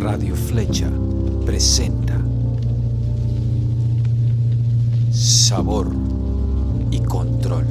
[0.00, 0.90] Radio Flecha
[1.44, 2.18] presenta
[5.10, 5.90] Sabor
[6.90, 7.66] y Control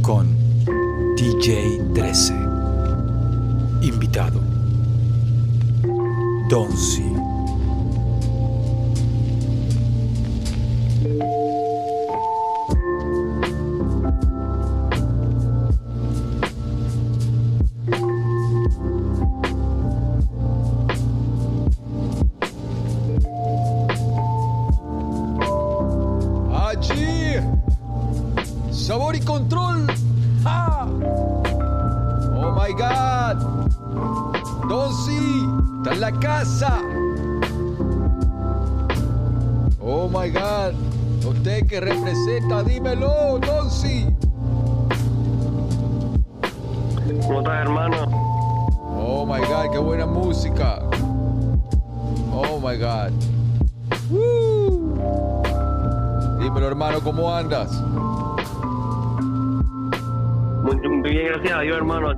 [0.00, 0.28] con
[1.16, 2.34] DJ 13.
[3.82, 4.40] Invitado.
[6.50, 7.19] Allí,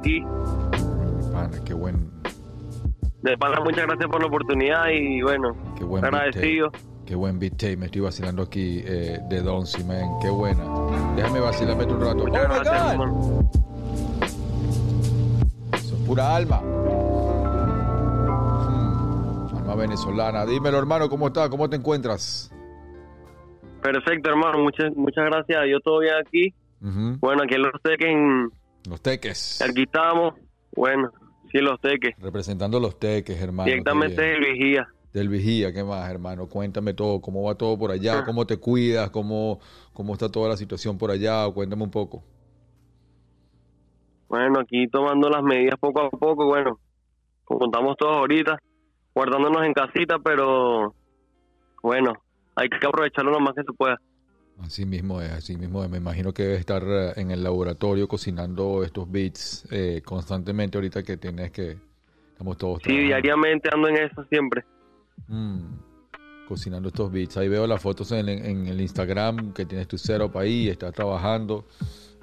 [0.02, 0.20] aquí.
[1.32, 2.10] Pana, qué buen,
[3.22, 6.70] De pana, muchas gracias por la oportunidad y bueno, qué buen agradecido.
[7.06, 7.76] Qué buen beat tape.
[7.76, 10.18] Me estoy vacilando aquí eh, de Don man.
[10.20, 10.64] Qué buena.
[11.16, 12.24] Déjame vacilarme un rato.
[12.26, 12.90] Muchas oh my gracias, God.
[12.92, 13.50] hermano.
[15.74, 16.60] Eso es pura alma.
[18.68, 20.46] Hmm, Alma venezolana.
[20.46, 21.48] Dímelo, hermano, ¿cómo estás?
[21.48, 22.52] ¿Cómo te encuentras?
[23.82, 26.54] Perfecto, hermano, muchas muchas gracias a Dios, todo bien aquí.
[26.80, 28.08] Bueno, aquí en Los Teques,
[28.88, 29.60] Los teques.
[29.62, 30.34] aquí estamos.
[30.74, 31.10] Bueno,
[31.50, 32.14] sí, Los Teques.
[32.18, 33.66] Representando los teques, hermano.
[33.68, 34.88] Directamente del Vigía.
[35.12, 36.48] Del vigía, ¿qué más, hermano?
[36.48, 38.24] Cuéntame todo, cómo va todo por allá, Ah.
[38.24, 39.60] cómo te cuidas, cómo,
[39.92, 42.24] cómo está toda la situación por allá, cuéntame un poco.
[44.28, 46.78] Bueno, aquí tomando las medidas poco a poco, bueno,
[47.44, 48.58] como estamos todos ahorita,
[49.14, 50.94] guardándonos en casita, pero
[51.82, 52.14] bueno,
[52.54, 54.00] hay que aprovecharlo lo más que se pueda.
[54.64, 55.90] Así mismo es, así mismo es.
[55.90, 61.02] Me imagino que debes estar eh, en el laboratorio cocinando estos beats eh, constantemente ahorita
[61.02, 61.76] que tienes que...
[62.32, 63.06] Estamos todos Sí, trabajando.
[63.08, 64.64] diariamente ando en eso siempre.
[65.28, 65.74] Mm,
[66.48, 67.36] cocinando estos beats.
[67.36, 71.66] Ahí veo las fotos en, en el Instagram que tienes tu setup ahí, estás trabajando.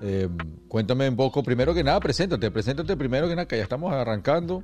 [0.01, 0.27] Eh,
[0.67, 4.63] cuéntame un poco, primero que nada, preséntate, preséntate primero que nada, que ya estamos arrancando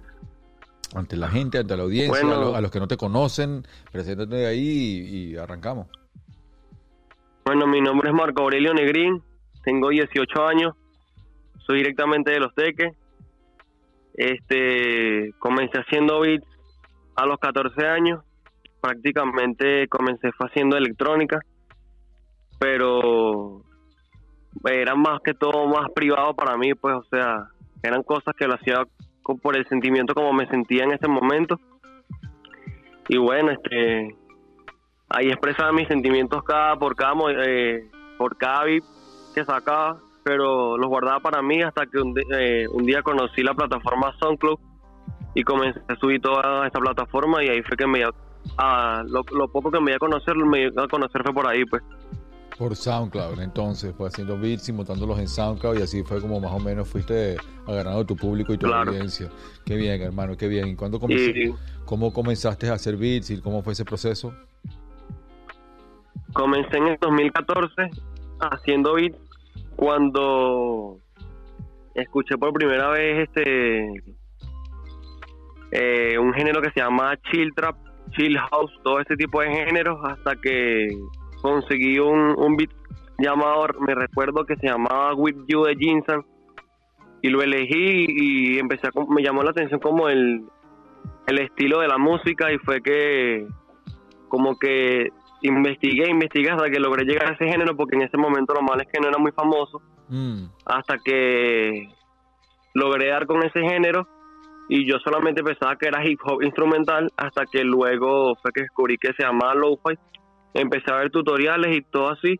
[0.94, 2.36] ante la gente, ante la audiencia, Bueno.
[2.36, 5.88] a, lo- a los que no te conocen, preséntate ahí y, y arrancamos.
[7.48, 9.22] Bueno, mi nombre es Marco Aurelio Negrín,
[9.64, 10.74] tengo 18 años,
[11.68, 12.98] soy directamente de Los Teques.
[14.16, 16.48] Este, comencé haciendo beats
[17.16, 18.24] a los 14 años,
[18.82, 21.40] prácticamente comencé haciendo electrónica,
[22.58, 23.62] pero
[24.64, 27.50] era más que todo más privado para mí, pues, o sea,
[27.84, 28.88] eran cosas que lo hacía
[29.44, 31.60] por el sentimiento como me sentía en ese momento.
[33.08, 34.16] Y bueno, este,
[35.10, 37.14] ahí expresaba mis sentimientos cada por cada
[37.46, 38.84] eh, por cada beat
[39.34, 43.54] que sacaba pero los guardaba para mí hasta que un, eh, un día conocí la
[43.54, 44.58] plataforma SoundCloud
[45.36, 48.16] y comencé a subir toda esta plataforma y ahí fue que me dio-
[48.58, 51.64] ah, lo, lo poco que me dio a conocer me a conocer fue por ahí
[51.66, 51.84] pues
[52.58, 56.54] Por SoundCloud, entonces, fue haciendo beats y montándolos en SoundCloud y así fue como más
[56.54, 57.36] o menos fuiste
[57.68, 58.90] agarrando tu público y tu Claro.
[58.92, 59.30] audiencia.
[59.66, 60.70] Qué bien, hermano, qué bien.
[60.70, 61.54] ¿Y cuándo comenzaste, y
[61.86, 64.34] cómo comenzaste a hacer beats y cómo fue ese proceso?
[66.36, 67.90] Comencé en el 2014
[68.42, 69.18] haciendo beats
[69.78, 70.98] cuando
[71.96, 74.04] escuché por primera vez este
[75.72, 77.78] eh, un género que se llama chill trap,
[78.12, 80.90] chill house, todo ese tipo de géneros hasta que
[81.42, 82.72] conseguí un, beat
[83.18, 86.22] llamado, me recuerdo que se llamaba With You de Jinsan
[87.22, 90.44] y lo elegí y empecé a, me llamó la atención como el,
[91.28, 93.48] el estilo de la música y fue que
[94.28, 95.12] como que
[95.46, 98.82] investigué, investigué hasta que logré llegar a ese género porque en ese momento lo malo
[98.82, 101.90] es que no era muy famoso Mm, hasta que
[102.76, 104.08] logré dar con ese género
[104.70, 108.98] y yo solamente pensaba que era hip hop instrumental hasta que luego fue que descubrí
[108.98, 109.98] que se llamaba lo-fi.
[110.54, 112.40] Empecé a ver tutoriales y todo así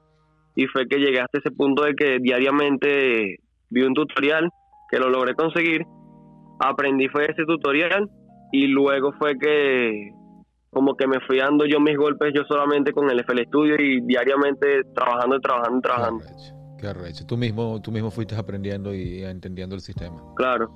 [0.56, 3.40] y fue que llegué hasta ese punto de que diariamente
[3.70, 4.50] vi un tutorial
[4.90, 5.86] que lo logré conseguir
[6.60, 8.10] aprendí fue ese tutorial
[8.52, 10.12] y luego fue que
[10.76, 14.02] como que me fui dando yo mis golpes yo solamente con el FL Studio y
[14.02, 16.24] diariamente trabajando y trabajando trabajando
[16.78, 17.26] qué arrecho.
[17.26, 20.22] Tú mismo, tú mismo fuiste aprendiendo y entendiendo el sistema.
[20.36, 20.70] claro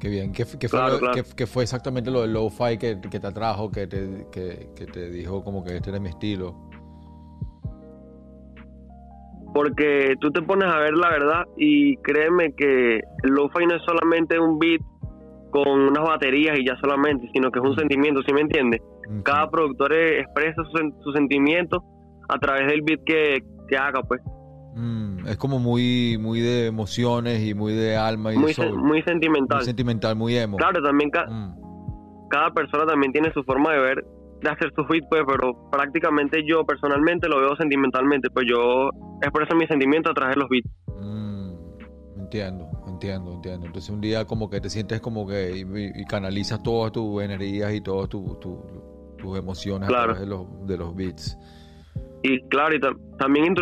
[0.00, 0.32] Qué bien.
[0.32, 1.14] ¿Qué, qué fue, Claro, lo- claro.
[1.22, 4.86] qué- qué fue exactamente lo del lo-fi que, que te atrajo, que te, que, que
[4.86, 6.56] te dijo como que este era mi estilo?
[9.52, 13.82] porque tú te pones a ver la verdad y créeme que el lo-fi no es
[13.84, 14.80] solamente un beat
[15.50, 18.80] con unas baterías y ya solamente, sino que es un sentimiento, ¿sí me entiendes?
[19.24, 21.82] Cada productor eh, expresa su, sen- su sentimiento
[22.28, 24.20] a través del beat que, que haga, pues.
[24.76, 28.78] Mm, es como muy, muy de emociones y muy de alma y Muy, de soul.
[28.78, 29.58] muy sentimental.
[29.58, 30.56] Muy sentimental, muy emo.
[30.58, 31.56] Claro, también ca- Mm,
[32.30, 34.04] cada persona también tiene su forma de ver,
[34.42, 38.90] de hacer sus beats, pues, pero prácticamente yo personalmente lo veo sentimentalmente, pues yo
[39.22, 40.70] expreso mis sentimientos a través de los beats.
[41.02, 43.66] mm, entiendo, entiendo, entiendo.
[43.66, 47.72] Entonces un día como que te sientes como que y, y canalizas todas tus energías
[47.74, 48.62] y todas tu- tu-
[49.20, 50.12] tus emociones Claro.
[50.12, 51.38] a través de los, de los beats.
[52.22, 53.54] Y claro, y ta- también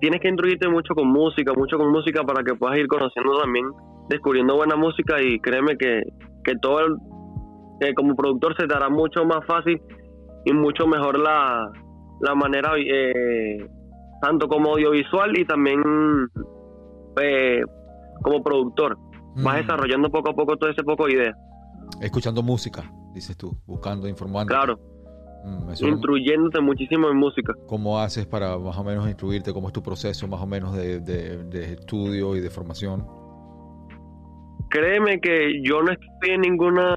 [0.00, 3.66] tienes que instruirte mucho con música, mucho con música para que puedas ir conociendo también,
[4.08, 6.02] descubriendo buena música y créeme que,
[6.44, 6.96] que todo el,
[7.80, 9.80] que como productor se te hará mucho más fácil
[10.44, 11.68] y mucho mejor la,
[12.20, 13.66] la manera, eh,
[14.22, 15.82] tanto como audiovisual y también
[17.20, 17.60] eh,
[18.22, 18.96] como productor.
[19.36, 21.34] Vas Mm, desarrollando poco a poco todo ese poco de ideas.
[22.00, 24.46] Escuchando música, dices tú, buscando, informando.
[24.46, 24.78] Claro,
[25.44, 27.52] Mm, instruyéndote muchísimo en música.
[27.66, 29.52] ¿Cómo haces para más o menos instruirte?
[29.52, 33.04] ¿Cómo es tu proceso más o menos de, de- de estudio y de formación?
[34.70, 35.92] créeme que yo no
[36.22, 36.94] en ninguna,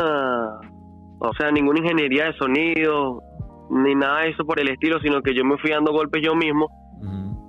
[1.19, 3.21] o sea, ninguna ingeniería de sonido,
[3.69, 6.33] ni nada de eso por el estilo, sino que yo me fui dando golpes yo
[6.35, 6.67] mismo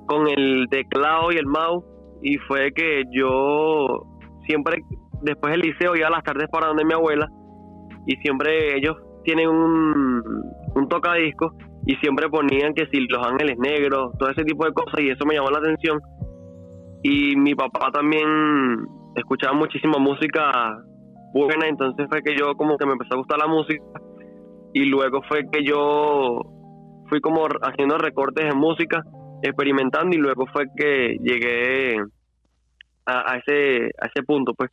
[0.06, 1.84] con el teclado y el mouse,
[2.22, 4.02] y fue que yo
[4.46, 4.82] siempre,
[5.22, 7.26] después del liceo, iba a las tardes para donde mi abuela,
[8.06, 9.97] y siempre ellos tienen un,
[10.88, 11.52] un tocadiscos,
[11.86, 15.24] y siempre ponían que si Los Ángeles Negros, todo ese tipo de cosas, y eso
[15.26, 16.00] me llamó la atención.
[17.02, 18.26] Y mi papá también
[19.14, 20.78] escuchaba muchísima música
[21.32, 23.82] buena, entonces fue que yo como que me empezó a gustar la música
[24.72, 26.40] y luego fue que yo
[27.08, 29.02] fui como haciendo recortes de música,
[29.42, 31.96] experimentando y luego fue que llegué
[33.06, 34.70] a, a ese a ese punto pues.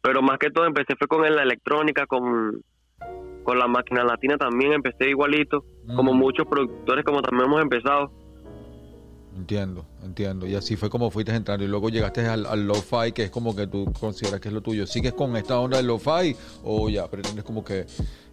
[0.00, 2.62] Pero más que todo empecé fue con la electrónica, con,
[3.44, 5.64] con la máquina latina también empecé igualito,
[5.96, 8.10] como muchos productores como también hemos empezado.
[9.36, 10.46] Entiendo, entiendo.
[10.46, 11.64] Y así fue como fuiste entrando.
[11.64, 14.60] Y luego llegaste al, al lo-fi, que es como que tú consideras que es lo
[14.60, 14.86] tuyo.
[14.86, 17.86] ¿Sigues con esta onda del lo-fi o ya pretendes como que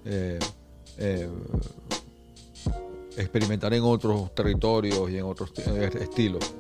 [0.06, 0.40] eh,
[0.98, 1.30] eh,
[3.18, 6.54] experimentar en otros territorios y en otros eh, estilos?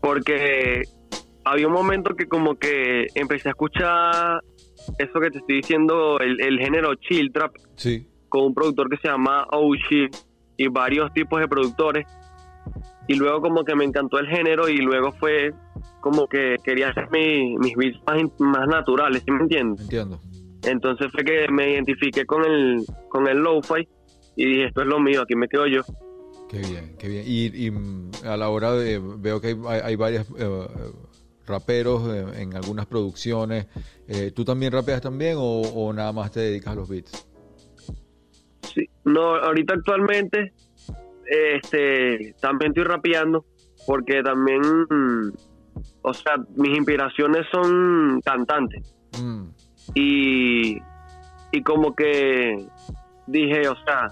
[0.00, 0.82] porque
[1.44, 4.42] había un momento que como que empecé a escuchar
[4.98, 8.06] eso que te estoy diciendo, el, el género chill trap, Sí.
[8.28, 10.08] con un productor que se llama Oshi
[10.56, 12.06] y varios tipos de productores.
[13.08, 15.52] Y luego como que me encantó el género y luego fue
[16.00, 19.80] como que quería hacer mi- mis beats más, más naturales, ¿sí me entiendes?
[19.82, 20.20] Entiendo.
[20.62, 23.88] Entonces fue que me identifiqué con el, con el lo-fi
[24.36, 25.82] y dije, esto es lo mío, aquí me quedo yo.
[26.48, 27.24] Qué bien, qué bien.
[27.26, 30.48] Y, y, mm, a la hora de, veo que hay, hay, varios eh,
[31.50, 33.66] raperos eh, en algunas producciones.
[34.08, 37.26] Eh, ¿Tú también rapeas también o, o nada más te dedicas a los beats?
[38.72, 40.52] Sí, no, ahorita actualmente
[41.26, 43.44] este también estoy rapeando
[43.86, 44.62] porque también
[46.02, 49.48] o sea, mis inspiraciones son cantantes Mm,
[49.94, 50.78] y
[51.52, 52.64] y como que
[53.26, 54.08] dije, o sea,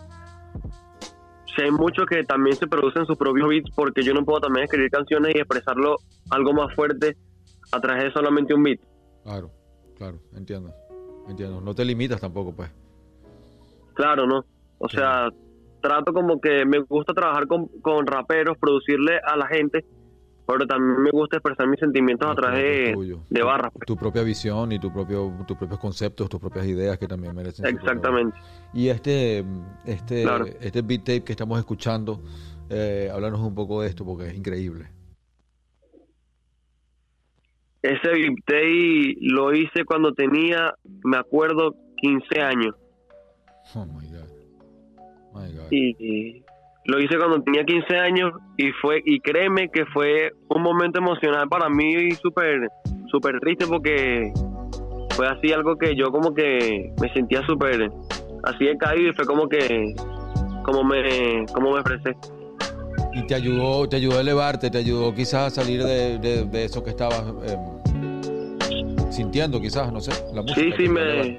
[1.55, 4.64] si hay muchos que también se producen sus propios beats porque yo no puedo también
[4.64, 5.99] escribir canciones y expresarlo
[6.31, 7.17] algo más fuerte
[7.73, 8.81] a de solamente un beat.
[9.25, 9.50] claro,
[9.97, 10.73] claro, entiendo.
[11.29, 11.61] Entiendo.
[11.61, 12.71] No te limitas tampoco, pues.
[13.95, 14.45] Claro, ¿no?
[14.78, 15.28] O sea,
[15.83, 19.85] trato como que me gusta trabajar con, con raperos, producirle a la gente,
[20.47, 23.73] pero también me gusta expresar mis sentimientos a través de, de barras.
[23.75, 23.87] pues.
[23.87, 27.66] Tu propia visión y tu propio, tus propios conceptos, tus propias ideas que también merecen.
[27.66, 28.38] Exactamente.
[28.73, 29.45] Y este,
[29.85, 30.47] este, Claro.
[30.61, 32.23] este beat tape que estamos escuchando,
[32.71, 34.87] eh, háblanos un poco de esto porque es increíble.
[37.82, 42.75] Ese beat tape lo hice cuando tenía, me acuerdo, 15 años.
[43.75, 44.28] Oh my God.
[45.32, 45.68] My God.
[45.70, 46.44] Y, y
[46.88, 51.47] lo hice cuando tenía 15 años y fue y créeme que fue un momento emocional
[51.49, 52.68] para mí y súper
[53.11, 54.32] súper triste porque
[55.11, 57.90] fue así algo que yo como que me sentía súper
[58.44, 59.94] así de caído y fue como que
[60.64, 62.16] como me como me expresé
[63.15, 66.65] Y te ayudó, te ayudó a elevarte, te ayudó quizás a salir de, de- de
[66.65, 70.61] eso que estabas em, sintiendo, quizás, no sé, la música.
[70.61, 71.38] sí sí me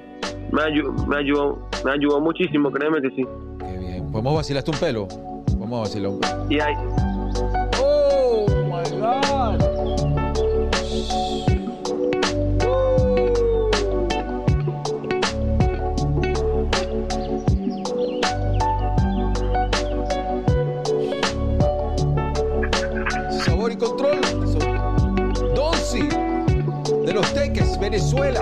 [0.52, 3.24] me ayudó, me ayudó me ayudó muchísimo créeme que sí
[3.60, 4.10] Qué bien.
[4.10, 5.08] ¿Podemos vacilaste un pelo?
[5.56, 6.46] Vamos a vacilar un pelo.
[6.50, 6.74] y ahí
[7.80, 9.69] ¡Oh, my God!
[27.90, 28.40] Venezuela.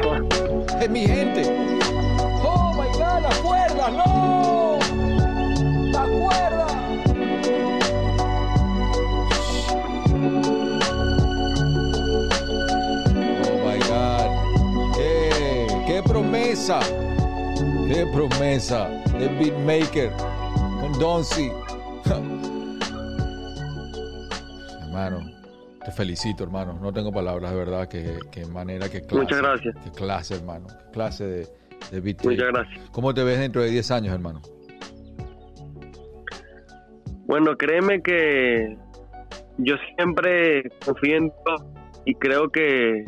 [0.79, 1.43] Es mi gente.
[2.45, 4.79] Oh my God, la cuerda, no.
[5.91, 6.67] La cuerda.
[13.43, 14.95] Oh my God.
[14.95, 16.81] Qué, qué promesa.
[17.87, 18.91] Qué promesa.
[19.19, 20.13] De Beatmaker
[20.79, 21.51] con Donzi.
[25.99, 26.79] Felicito, hermano.
[26.81, 27.89] No tengo palabras, de verdad.
[27.89, 29.17] Qué, qué manera, qué clase.
[29.17, 29.75] Muchas gracias.
[29.83, 30.69] Qué clase, hermano.
[30.69, 31.47] Qué clase de,
[31.91, 32.91] de beat Muchas gracias.
[32.91, 34.41] ¿Cómo te ves dentro de 10 años, hermano?
[37.27, 38.79] Bueno, créeme que
[39.59, 41.63] yo siempre confío en Dios
[42.05, 43.05] y creo que,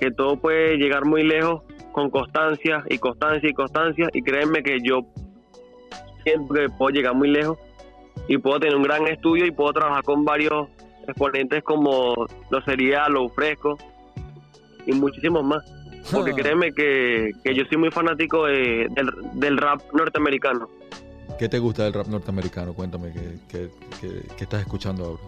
[0.00, 1.62] que todo puede llegar muy lejos
[1.92, 5.00] con constancia y constancia y constancia y créeme que yo
[6.24, 7.58] siento que puedo llegar muy lejos
[8.28, 10.68] y puedo tener un gran estudio y puedo trabajar con varios
[11.08, 13.78] exponentes como lo sería Lo Fresco
[14.86, 15.64] y muchísimos más.
[16.12, 20.68] Porque créeme que, que yo soy muy fanático de- del, del rap norteamericano.
[21.38, 22.72] ¿Qué te gusta del rap norteamericano?
[22.72, 25.22] Cuéntame, ¿qué, qué- qué- qué estás escuchando ahora?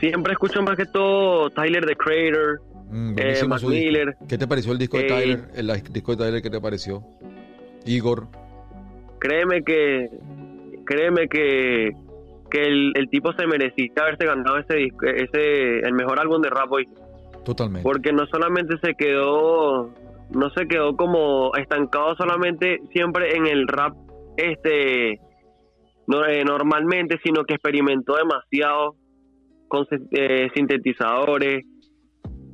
[0.00, 3.62] Siempre escucho más que todo Tyler the Creator, Mm, eh, Mac.
[3.62, 4.16] Miller.
[4.28, 5.48] ¿Qué te pareció el disco de Eh, Tyler?
[5.54, 7.02] El, disco de Tyler, ¿qué te pareció?
[7.86, 8.26] Igor.
[9.18, 10.10] Créeme que,
[10.84, 11.92] créeme que,
[12.52, 16.50] que el, el tipo se merecía haberse ganado ese disco, ese el mejor álbum de
[16.50, 16.86] rap hoy,
[17.44, 17.82] Totalmente.
[17.82, 19.90] porque no solamente se quedó,
[20.30, 23.94] no se quedó como estancado solamente siempre en el rap,
[24.36, 25.18] este,
[26.06, 28.96] no, eh, normalmente, sino que experimentó demasiado
[29.68, 31.64] con eh, sintetizadores,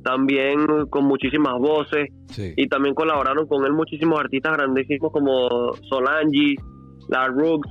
[0.01, 2.53] también con muchísimas voces Sí.
[2.55, 6.55] y también colaboraron con él muchísimos artistas grandísimos como Solange,
[7.09, 7.67] La Rooks,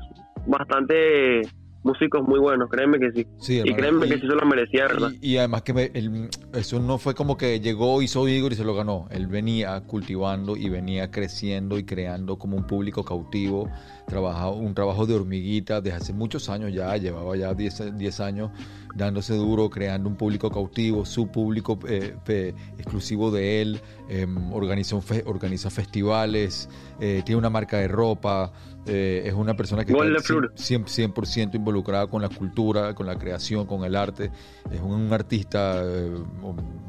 [0.46, 1.40] bastante
[1.82, 3.26] músicos muy buenos, créeme que sí.
[3.38, 5.10] Sí, y créeme Y- que sí se lo merecía, ¿verdad?
[5.20, 8.64] Y, y además que el- eso no fue como que llegó, hizo Igor y se
[8.64, 9.06] lo ganó.
[9.10, 13.70] Él venía cultivando y venía creciendo y creando como un público cautivo.
[14.06, 18.50] Trabajaba un trabajo de hormiguita desde hace muchos años ya, llevaba ya 10, 10 años
[18.94, 23.80] dándose duro, creando un público cautivo, su público eh, pe- exclusivo de él.
[24.10, 26.66] em, organiza, un fe- organiza festivales,
[26.98, 28.50] eh, tiene una marca de ropa,
[28.86, 30.54] eh, es una persona que Gol está de Flor.
[30.54, 34.30] 100%, 100% involucrada con la cultura, con la creación, con el arte.
[34.70, 36.10] Es un, un artista eh,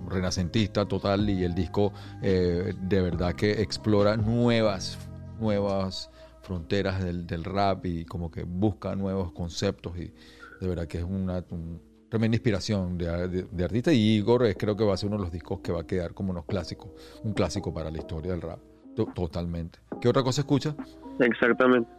[0.08, 4.98] renacentista total y el disco eh, de verdad que explora nuevas,
[5.39, 6.10] nuevas
[6.41, 10.12] fronteras del, del rap y como que busca nuevos conceptos y
[10.62, 14.55] de verdad que es una un- tremenda inspiración de, de- de artista y Igor es,
[14.58, 16.46] creo que va a ser uno de los discos que va a quedar como unos
[16.46, 16.89] clásicos,
[17.24, 18.60] un clásico para la historia del rap,
[19.08, 19.79] totalmente.
[20.01, 20.75] ¿Qué otra cosa escucha?
[21.20, 21.89] Exactamente.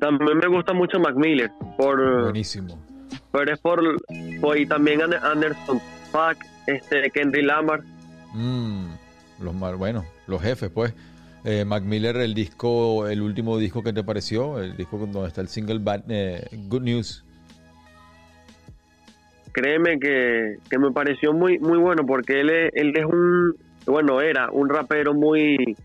[0.00, 2.78] También me gusta mucho Mac Miller, por, Buenísimo.
[3.32, 3.80] pero es por,
[4.40, 5.80] por- y también Ander- Anderson
[6.12, 7.80] Paak, este, Kendrick Lamar.
[8.34, 8.86] Mm,
[9.40, 10.94] los mal, bueno, los jefes, pues.
[11.44, 15.40] Eh, Mac Miller, el disco, el último disco que te pareció, el disco donde está
[15.40, 17.24] el single Bad- eh, Good News.
[19.52, 23.54] créeme que, que me pareció muy muy bueno porque él es, él es un
[23.86, 25.76] bueno era un rapero muy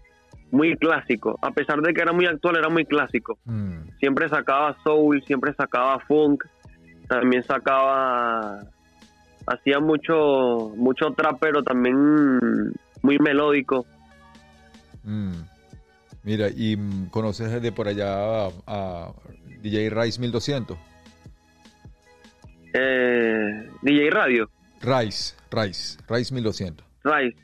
[0.53, 4.77] muy clásico a pesar de que era muy actual era muy clásico Mm, siempre sacaba
[4.83, 6.43] soul siempre sacaba funk
[7.07, 8.62] también sacaba
[9.48, 11.95] hacía mucho mucho trap pero también
[13.01, 13.86] muy melódico
[15.03, 15.33] mm.
[16.25, 16.77] Mira, y
[17.12, 19.12] conoces de por allá a, a
[19.62, 20.77] DJ Rice 1200.
[22.74, 24.50] eh, DJ Radio
[24.81, 26.86] Rice, Rice, Rice 1200.
[27.03, 27.38] Rice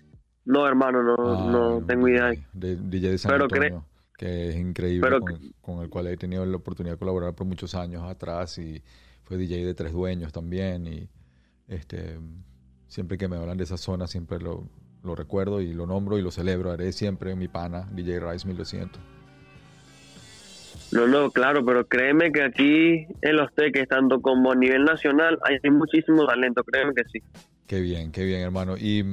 [0.50, 3.86] no hermano no Ah, no tengo idea De, DJ de San Pero Antonio,
[4.18, 7.48] que es increíble, pero con, con el cual he tenido la oportunidad de colaborar por
[7.48, 8.82] muchos años atrás y
[9.24, 11.10] fue DJ de Tres Dueños también y
[11.68, 12.18] este
[12.88, 14.68] siempre que me hablan de esa zona siempre lo,
[15.04, 19.00] lo recuerdo y lo nombro y lo celebro, haré siempre mi pana, DJ Rice 1200.
[20.92, 25.38] No, no, claro, pero créeme que aquí en los teques, tanto como a nivel nacional,
[25.44, 27.20] hay, muchísimo talento, créeme que sí.
[27.68, 28.76] Qué bien, qué bien, hermano.
[28.76, 29.04] Y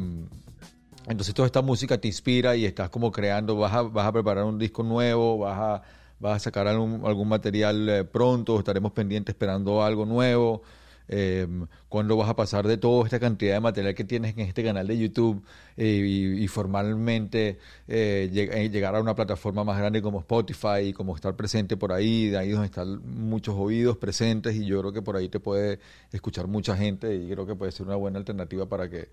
[1.09, 4.45] entonces toda esta música te inspira y estás como creando, vas a, vas a preparar
[4.45, 5.83] un disco nuevo, vas a,
[6.19, 10.63] vas a sacar algún, algún material eh, pronto, estaremos pendientes esperando algo nuevo.
[11.09, 11.47] Eh,
[11.89, 14.89] ¿Cuándo vas a pasar de toda esta cantidad de material que tienes en este canal
[14.89, 15.41] de YouTube
[15.77, 20.81] eh, y, y formalmente eh, lleg- eh, llegar a una plataforma más grande como Spotify
[20.87, 24.81] y como estar presente por ahí, de ahí donde están muchos oídos presentes y yo
[24.81, 25.79] creo que por ahí te puede
[26.13, 29.09] escuchar mucha gente y creo que puede ser una buena alternativa para que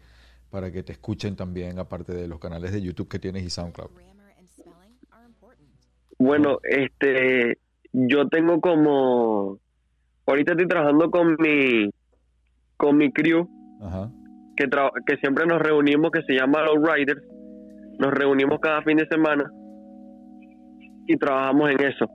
[0.53, 3.89] para que te escuchen también aparte de los canales de YouTube que tienes y SoundCloud.
[6.19, 7.57] Bueno, este,
[7.91, 9.57] yo tengo como,
[10.27, 11.89] ahorita estoy trabajando con mi,
[12.77, 13.50] con mi crew,
[13.81, 14.12] Ajá.
[14.55, 17.24] que, tra- que siempre nos reunimos, que se llama Low Riders.
[17.98, 19.51] Nos reunimos cada fin de semana
[21.07, 22.05] y trabajamos en eso.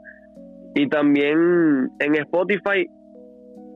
[0.76, 2.87] Y también en Spotify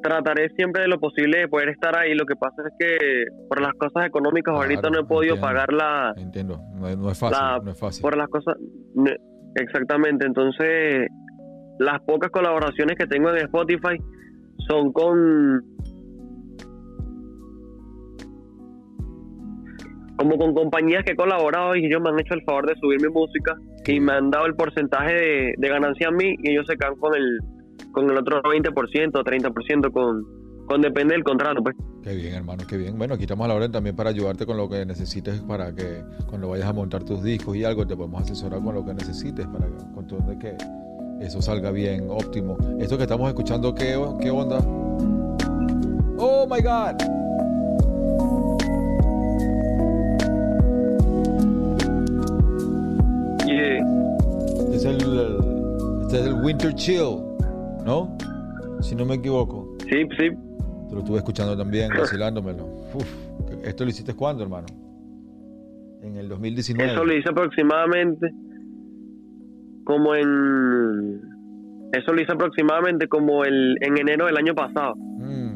[0.02, 2.14] trataré siempre de lo posible de poder estar ahí.
[2.14, 5.46] Lo que pasa es que por las cosas económicas ahorita no he podido entiendo.
[5.46, 8.02] pagar la, Entiendo, no, es- no es fácil, La- no es fácil.
[8.02, 8.56] por las cosas
[9.54, 11.08] exactamente entonces
[11.78, 13.96] las pocas colaboraciones que tengo en Spotify
[14.68, 15.62] son con
[20.16, 23.00] como con compañías que he colaborado y ellos me han hecho el favor de subir
[23.02, 23.56] mi música
[23.86, 26.94] y me han dado el porcentaje de, de ganancia a mí y ellos se quedan
[26.96, 27.40] con el
[27.92, 32.64] con el otro 20% o 30% con con depende del contrato pues Qué bien, hermano,
[32.68, 32.96] qué bien.
[32.98, 36.02] Bueno, aquí estamos a la orden también para ayudarte con lo que necesites para que
[36.28, 39.46] cuando vayas a montar tus discos y algo te podemos asesorar con lo que necesites
[39.46, 40.56] para que- con todo de que
[41.20, 42.56] eso salga bien, óptimo.
[42.80, 44.58] Esto que estamos escuchando, ¿qué, qué onda?
[46.18, 46.96] Oh my God.
[53.46, 53.80] y eh,
[54.58, 54.96] Este es el,
[56.02, 57.18] este es el Winter Chill,
[57.84, 58.16] ¿no?
[58.80, 59.76] Si no me equivoco.
[59.88, 60.30] sí sí
[60.88, 62.64] Te lo estuve escuchando también, vacilándomelo.
[62.94, 63.06] Uf,
[63.64, 64.66] ¿Esto lo hiciste cuándo, hermano?
[66.02, 66.92] En el 2019.
[66.92, 68.32] Eso lo hice aproximadamente
[69.84, 71.20] como en
[71.92, 74.94] eso lo hice aproximadamente como el en enero del año pasado.
[74.96, 75.52] Mm.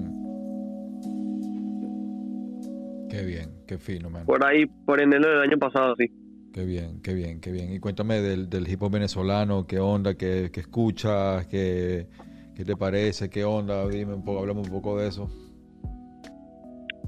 [3.09, 4.27] Qué bien, qué fino, man.
[4.27, 6.11] Por ahí, por enero del año pasado, sí.
[6.57, 7.71] Qué bien, qué bien, qué bien.
[7.71, 12.07] Y cuéntame del, del hip hop venezolano, qué onda, qué, qué escuchas, qué,
[12.55, 15.29] qué te parece, qué onda, dime un poco, hablamos un poco de eso.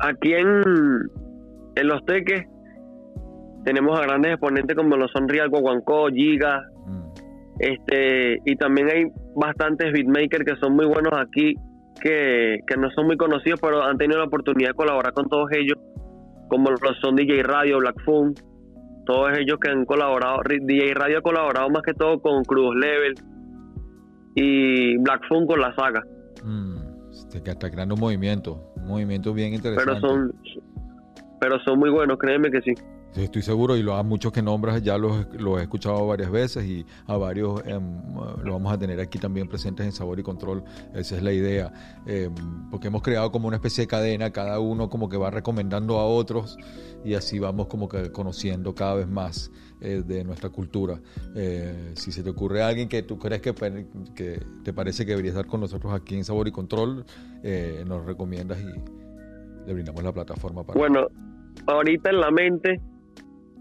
[0.01, 0.63] Aquí en,
[1.77, 2.45] en Los Teques
[3.65, 7.09] tenemos a grandes exponentes como lo son Real Guaguancó, Giga, Mm.
[7.59, 11.55] este y también hay bastantes beatmakers que son muy buenos aquí
[12.03, 15.51] que, que no son muy conocidos pero han tenido la oportunidad de colaborar con todos
[15.53, 15.77] ellos
[16.49, 18.35] como lo son DJ Radio, Black Fun
[19.09, 23.15] todos ellos que han colaborado DJ Radio ha colaborado más que todo con Cruz Level
[24.35, 26.05] y Black Fun con la saga
[26.45, 26.77] Mm.
[27.11, 29.93] Este, está creando un movimiento, un movimiento bien interesante.
[29.93, 30.33] pero son
[31.41, 32.75] pero son muy buenos créeme que Sí,
[33.17, 36.65] Estoy seguro y lo, a muchos que nombras ya los, los he escuchado varias veces
[36.65, 38.01] y a varios em,
[38.45, 40.63] lo vamos a tener aquí también presentes en Sabor y Control.
[40.95, 41.73] Esa es la idea.
[42.07, 42.35] Em,
[42.71, 46.07] porque hemos creado como una especie de cadena, cada uno como que va recomendando a
[46.07, 46.59] otros
[47.05, 51.01] y así vamos como que conociendo cada vez más eh, de nuestra cultura.
[51.35, 53.55] Eh, si se te ocurre alguien que tú crees que,
[54.15, 57.05] que te parece que debería estar con nosotros aquí en Sabor y Control,
[57.43, 60.79] eh, nos recomiendas y le brindamos la plataforma para...
[60.79, 61.07] Bueno,
[61.67, 62.81] ahorita en la mente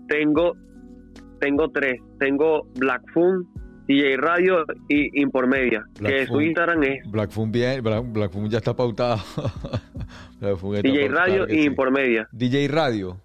[0.07, 0.53] tengo
[1.39, 2.01] tengo tres.
[2.19, 3.47] Tengo Black Fun,
[3.87, 5.85] DJ Radio y Impormedia.
[5.99, 6.41] Black que su.
[6.41, 9.17] Instagram es Black Fun bien, Black, Black Fun ya está pautado.
[10.39, 11.65] Está DJ pautado, Radio y sí.
[11.65, 12.27] Impormedia.
[12.31, 13.19] DJ Radio,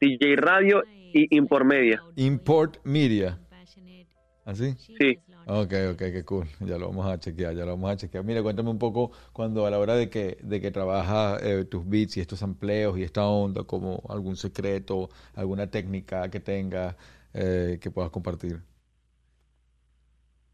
[0.00, 0.82] DJ Radio
[1.14, 2.02] y Impormedia.
[2.16, 3.38] Import Media.
[4.44, 4.74] ¿Así?
[4.98, 5.18] Sí.
[5.46, 6.46] Ok, ok, qué cool.
[6.60, 8.24] Ya lo vamos a chequear, ya lo vamos a chequear.
[8.24, 11.88] Mira, cuéntame un poco cuando a la hora de que, de que trabajas eh, tus
[11.88, 16.96] beats y estos empleos y esta onda, como algún secreto, alguna técnica que tengas
[17.34, 18.60] eh, que puedas compartir.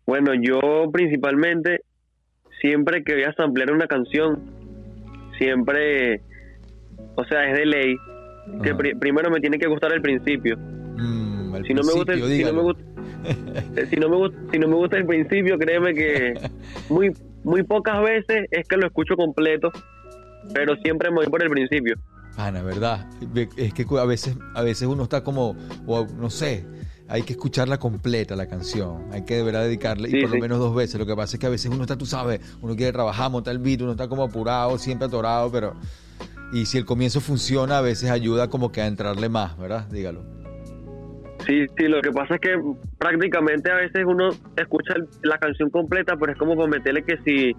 [0.07, 1.83] Bueno, yo principalmente,
[2.62, 4.40] siempre que voy a samplear una canción,
[5.37, 6.22] siempre,
[7.14, 7.96] o sea, es de ley,
[8.62, 10.57] que primero me tiene que gustar el principio.
[10.57, 12.83] Mm, Si no me gusta, si no me gusta,
[13.90, 16.35] si no me gusta, si no me gusta el principio, créeme que
[16.88, 17.12] muy,
[17.44, 19.70] muy pocas veces es que lo escucho completo,
[20.54, 21.96] pero siempre me voy por el principio.
[22.37, 23.07] Ana, ¿verdad?
[23.57, 26.64] Es que a veces, a veces uno está como, o no sé,
[27.09, 30.37] hay que escucharla completa la canción, hay que de verdad dedicarle, y por sí.
[30.37, 31.00] lo menos dos veces.
[31.00, 33.52] Lo que pasa es que a veces uno está, tú sabes, uno quiere trabajar, montar
[33.52, 35.74] el beat, uno está como apurado, siempre atorado, pero...
[36.50, 39.87] Y si el comienzo funciona, a veces ayuda como que a entrarle más, ¿verdad?
[39.90, 40.24] Dígalo.
[41.48, 42.61] Sí, sí, lo que pasa es que
[42.98, 47.56] prácticamente a veces uno escucha la canción completa, pero es como para meterle que si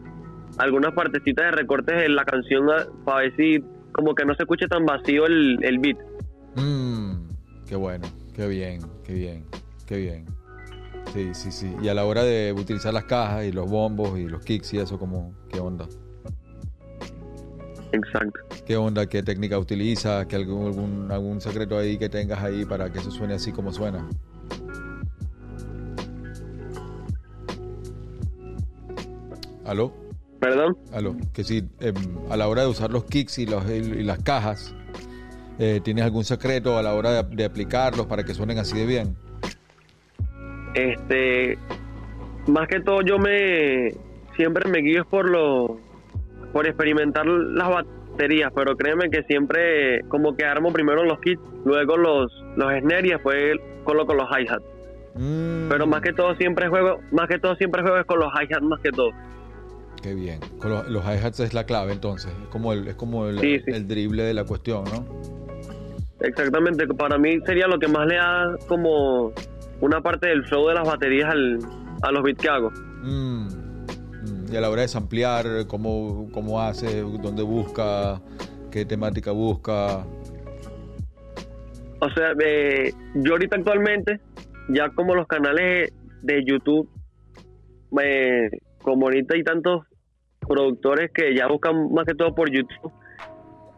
[0.59, 4.43] algunas partecitas de recortes en la canción a- para ver si como que no se
[4.43, 5.97] escuche tan vacío el, el beat.
[6.55, 7.29] Mmm,
[7.67, 9.45] qué bueno, qué bien, qué bien,
[9.87, 10.25] qué bien.
[11.11, 11.75] Sí, sí, sí.
[11.81, 14.77] Y a la hora de utilizar las cajas y los bombos y los kicks y
[14.77, 15.87] eso, como, ¿qué onda?
[17.91, 18.39] Exacto.
[18.65, 19.07] ¿Qué onda?
[19.07, 20.25] ¿Qué técnica utilizas?
[20.27, 23.71] ¿Qué algún, algún, algún secreto ahí que tengas ahí para que eso suene así como
[23.71, 24.07] suena?
[29.65, 29.93] ¿Aló?
[30.39, 30.77] ¿Perdón?
[30.93, 31.15] ¿Aló?
[31.33, 31.95] Que si em,
[32.29, 34.73] a la hora de usar los kicks y, los, y las cajas,
[35.59, 38.85] eh, ¿tienes algún secreto a la hora de, de aplicarlos para que suenen así de
[38.85, 39.15] bien?
[40.73, 41.57] Este,
[42.47, 43.89] más que todo yo me
[44.35, 45.79] siempre me guío por lo
[46.53, 51.41] por experimentar las ba- baterías, pero créeme que siempre como que armo primero los kits,
[51.63, 53.53] luego los, los snares y después
[53.85, 54.63] coloco los hi-hats.
[55.15, 58.29] Mm, Pero más que todo siempre juego, más que todo siempre juego es con los
[58.33, 59.09] hi-hats más que todo.
[60.03, 60.39] Qué bien.
[60.59, 62.31] Con los, los hi-hats es la clave entonces.
[62.41, 63.71] Es como el, es como el, Sí, sí.
[63.73, 65.05] el drible de la cuestión, ¿no?
[66.21, 69.31] Exactamente, para mí sería lo que más le da como
[69.79, 71.59] una parte del flow de las baterías al,
[72.01, 72.71] a los beats que hago.
[73.01, 73.47] Mm.
[74.51, 78.19] Y a la hora de samplear, cómo, cómo hace, dónde busca,
[78.71, 80.03] qué temática busca.
[81.99, 84.19] O sea, eh, yo ahorita actualmente,
[84.69, 86.89] ya como los canales de YouTube,
[88.01, 88.49] eh,
[88.81, 89.85] como ahorita hay tantos
[90.39, 92.91] productores que ya buscan más que todo por YouTube,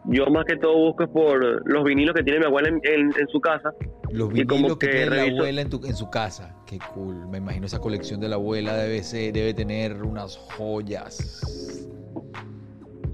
[0.04, 3.74] yo más que todo busco por los vinilos que tiene mi abuela en su casa.
[4.12, 6.54] Los Y como vinilos que, que tiene la abuela en, tu- en su casa.
[6.66, 7.26] Qué cool.
[7.28, 11.88] Me imagino esa colección de la abuela debe ser, debe tener unas joyas.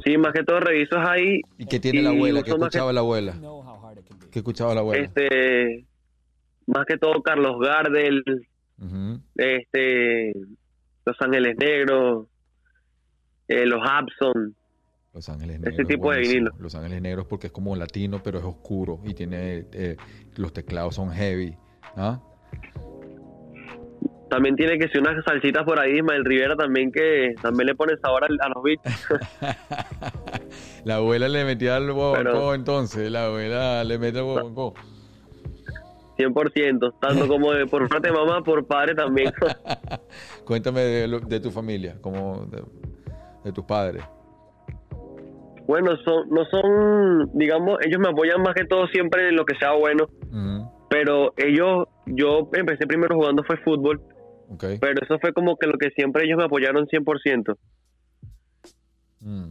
[0.05, 1.41] Sí, más que todo reviso es ahí.
[1.59, 2.43] ¿Y qué tiene Y la abuela?
[2.43, 3.35] ¿Qué más que- escuchaba la abuela?
[4.31, 5.05] ¿Qué escuchaba la abuela?
[5.05, 5.87] Este,
[6.67, 8.23] más que todo Carlos Gardel,
[9.37, 10.33] este,
[11.05, 12.27] Los Ángeles Negros,
[13.49, 14.55] eh, los Abson.
[15.19, 15.89] Los Ángeles Ese Negros.
[15.89, 16.51] tipo de vinilo.
[16.61, 19.97] Los Ángeles Negros porque es como latino, pero es oscuro y tiene eh,
[20.37, 21.57] los teclados son heavy.
[21.97, 22.21] ¿Ah?
[24.31, 27.97] También tiene que ser unas salsitas por ahí, Ismael Rivera también que también le pone
[27.97, 29.09] sabor a, los beats.
[30.85, 33.11] la abuela le metía al Pero- entonces.
[33.11, 34.75] La abuela le mete al guaguancó.
[36.17, 39.33] 100%, tanto como de, por parte de mamá, por padre también.
[40.45, 42.63] Cuéntame de, tu familia, como de,
[43.43, 44.05] de tus padres.
[45.69, 49.55] Bueno, son, no son, digamos, ellos me apoyan más que todo siempre en lo que
[49.57, 50.09] sea bueno,
[50.89, 54.01] pero ellos, yo empecé primero jugando fue fútbol,
[54.49, 54.65] Ok.
[54.81, 57.55] pero eso fue como que lo que siempre ellos me apoyaron 100%.
[59.21, 59.51] Mm.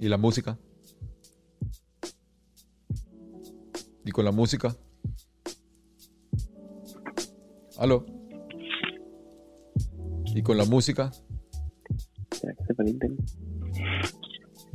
[0.00, 0.58] ¿Y la música?
[4.04, 4.68] ¿Y con la música?
[7.78, 8.04] ¿Aló?
[10.34, 11.10] ¿Y con la música?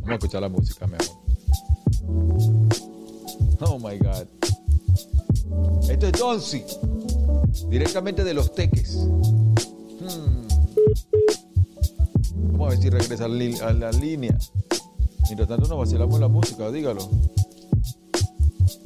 [0.01, 1.07] Vamos a escuchar la música, mi amor.
[3.61, 4.27] Oh my God.
[5.89, 6.63] Esto es Donsi.
[7.69, 8.95] Directamente de los teques.
[8.95, 10.47] Hmm.
[12.51, 14.37] Vamos a ver si regresa a la línea.
[15.25, 17.07] Mientras tanto nos vacilamos la música, dígalo.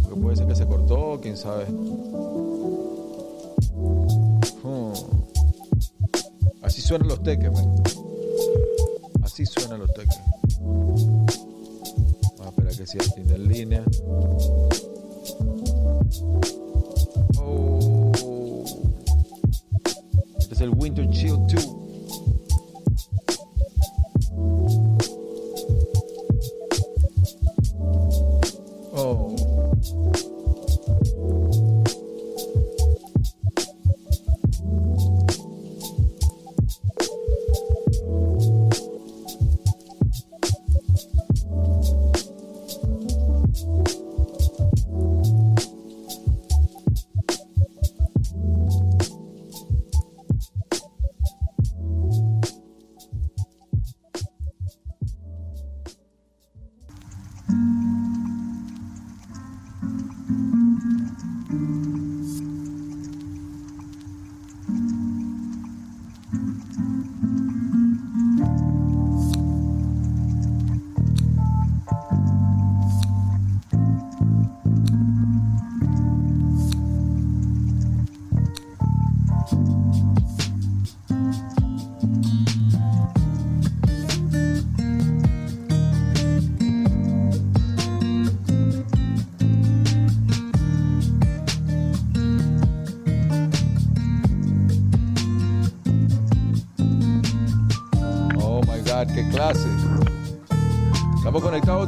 [0.02, 1.66] Porque puede ser que se cortó, quién sabe.
[4.64, 4.94] Hmm.
[6.62, 7.84] Así suenan los teques, man.
[9.22, 10.20] Así suenan los teques.
[10.64, 13.84] Vamos a esperar que siga tiene en línea.
[17.38, 18.12] Oh.
[20.40, 21.83] Este es el Winter Chill 2.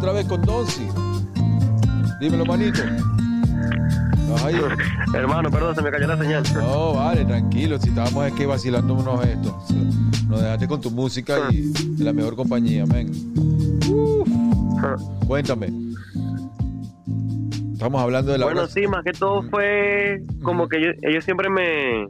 [0.05, 0.87] Otra vez con Donsi.
[2.19, 2.79] Dímelo, manito.
[5.15, 6.43] Hermano, perdón, se me cayó la señal.
[6.53, 7.79] No, vale, tranquilo.
[7.79, 9.57] Si estábamos aquí vacilándonos esto.
[10.27, 13.11] Nos dejaste con tu música y de la mejor compañía, men.
[15.25, 15.73] Cuéntame.
[17.73, 21.49] Estamos hablando de la Bueno, sí, más que todo fue como que ellos, ellos siempre
[21.49, 22.07] me,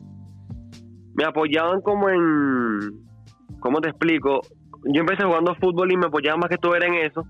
[1.13, 2.19] me apoyaban como en...
[3.61, 4.41] ¿Cómo te explico?
[4.83, 7.25] Yo empecé jugando fútbol y me apoyaban más que todo era en eso.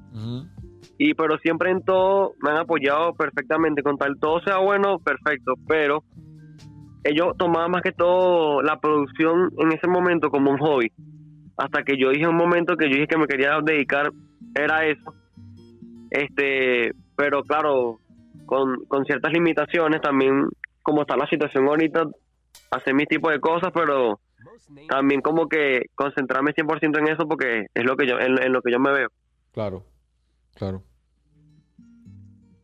[0.97, 3.84] Y pero siempre en todo me han apoyado perfectamente.
[3.84, 5.53] Con tal todo sea bueno, perfecto.
[5.67, 6.03] Pero
[7.03, 10.91] ellos tomaban más que todo la producción en ese momento como un hobby.
[11.58, 14.12] Hasta que yo dije un momento que yo dije que me quería dedicar,
[14.55, 15.13] era eso.
[16.10, 17.99] Este, pero claro,
[18.45, 20.47] con, con ciertas limitaciones también,
[20.81, 22.05] como está la situación ahorita,
[22.71, 24.19] hacer mis tipos de cosas, pero
[24.89, 28.62] también como que concentrarme 100% en eso porque es lo que yo en, en lo
[28.62, 29.10] que yo me veo.
[29.53, 29.84] Claro,
[30.55, 30.81] claro.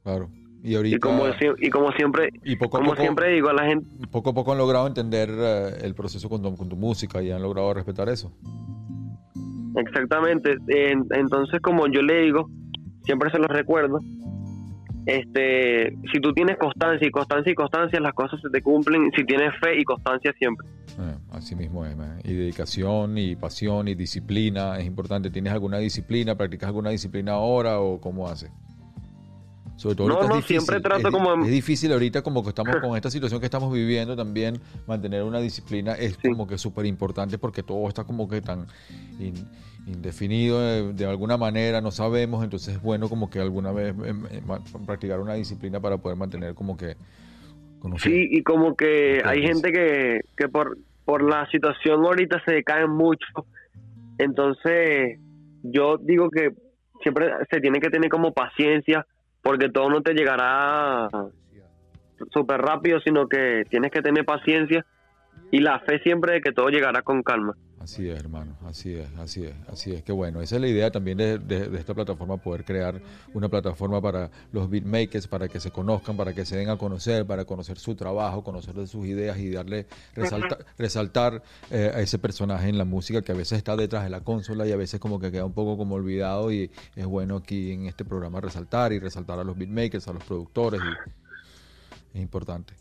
[0.03, 0.29] Claro.
[0.63, 1.23] Y ahorita Y como
[1.59, 4.33] y como siempre y poco a como poco- siempre digo a la gente, poco a
[4.33, 7.73] poco han logrado entender eh, el proceso con tu, con tu música y han logrado
[7.73, 8.31] respetar eso.
[9.75, 10.55] Exactamente.
[10.67, 12.49] En- entonces, como yo le digo,
[13.03, 13.99] siempre se los recuerdo.
[15.05, 19.11] Este, si tú tienes constancia y constancia y constancia, las cosas se te cumplen.
[19.15, 20.67] Si tienes fe y constancia siempre.
[20.99, 22.19] Eh, así mismo es, man.
[22.23, 25.29] Y dedicación, y pasión, y disciplina es importante.
[25.31, 26.35] ¿Tienes alguna disciplina?
[26.35, 28.51] ¿Practicas alguna disciplina ahora o cómo haces?
[29.77, 30.59] Sobre todo No, no, difícil.
[30.61, 33.73] siempre trato es, como- es difícil ahorita como que estamos con esta situación que estamos
[33.73, 36.29] viviendo también mantener una disciplina es Sí.
[36.29, 38.67] como que súper importante porque todo está como que tan
[39.19, 39.47] in-
[39.87, 44.25] indefinido de, de alguna manera, no sabemos, entonces es bueno como que alguna vez em,
[44.25, 46.95] em, practicar una disciplina para poder mantener como que
[47.79, 48.11] conocer.
[48.11, 52.91] Sí, y como que hay gente que, que por, por la situación ahorita se decaen
[52.91, 53.25] mucho.
[54.17, 55.19] Entonces,
[55.63, 56.51] yo digo que
[57.01, 59.05] siempre se tiene que tener como paciencia,
[59.41, 61.09] porque todo no te llegará
[62.31, 64.85] súper rápido, sino que tienes que tener paciencia
[65.49, 67.55] y la fe siempre de que todo llegará con calma.
[67.81, 70.03] Así es, hermano, así es, así es, así es.
[70.03, 73.01] Que bueno, esa es la idea también de, de- de esta plataforma, poder crear
[73.33, 77.25] una plataforma para los beatmakers, para que se conozcan, para que se den a conocer,
[77.25, 81.41] para conocer su trabajo, conocer de sus ideas y darle, resalta- resaltar
[81.71, 84.67] eh, a ese personaje en la música que a veces está detrás de la consola
[84.67, 87.87] y a veces como que queda un poco como olvidado y es bueno aquí en
[87.87, 90.97] este programa resaltar y resaltar a los beatmakers, a los productores y
[92.13, 92.73] es importante.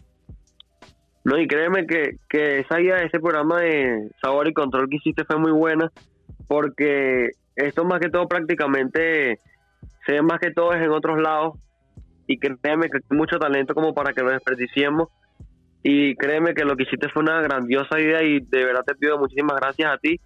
[1.25, 4.97] No, y créeme que, que esa idea de ese programa de sabor y control que
[4.97, 5.91] hiciste fue muy buena,
[6.49, 9.39] porque esto más que todo prácticamente
[10.07, 11.59] se ve más que todo es en otros lados,
[12.27, 15.09] y créeme que hay mucho talento como para que lo desperdiciemos,
[15.83, 19.19] y créeme que lo que hiciste fue una grandiosa idea, y de verdad te pido
[19.19, 20.21] muchísimas gracias a ti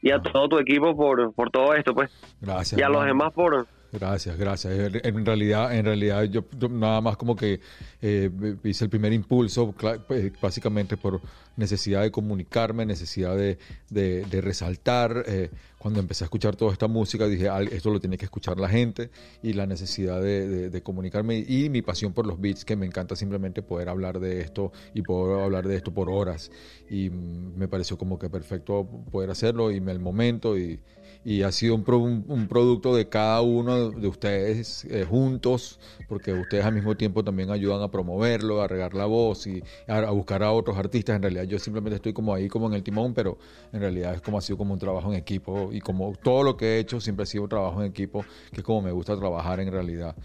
[0.00, 2.80] y a todo tu equipo por, por todo esto, pues, Gracias.
[2.80, 3.66] y a los demás por...
[3.94, 4.72] Gracias, gracias.
[5.04, 7.60] En realidad, en realidad yo yo nada más como que
[8.00, 8.30] eh,
[8.64, 9.74] hice el primer impulso,
[10.08, 11.20] pues, básicamente por
[11.56, 13.58] necesidad de comunicarme, necesidad de,
[13.90, 15.24] de- de resaltar.
[15.26, 18.58] eh, cuando empecé a escuchar toda esta música dije, "Al- esto lo tiene que escuchar
[18.58, 19.10] la gente
[19.42, 22.86] y la necesidad de, de- de comunicarme y mi pasión por los beats, que me
[22.86, 26.50] encanta simplemente poder hablar de esto y poder hablar de esto por horas.
[26.88, 30.80] Y mm, me pareció como que perfecto poder hacerlo y me el momento y
[31.24, 35.78] y ha sido un, pro- un- un producto de cada uno de ustedes eh, juntos,
[36.08, 39.98] porque ustedes al mismo tiempo también ayudan a promoverlo, a regar la voz y a,
[39.98, 41.16] a buscar a otros artistas.
[41.16, 43.38] En realidad yo simplemente estoy como ahí, como en el timón, pero
[43.72, 46.56] en realidad es como ha sido como un trabajo en equipo y como todo lo
[46.56, 49.16] que he hecho siempre ha sido un trabajo en equipo, que es como me gusta
[49.16, 50.16] trabajar en realidad.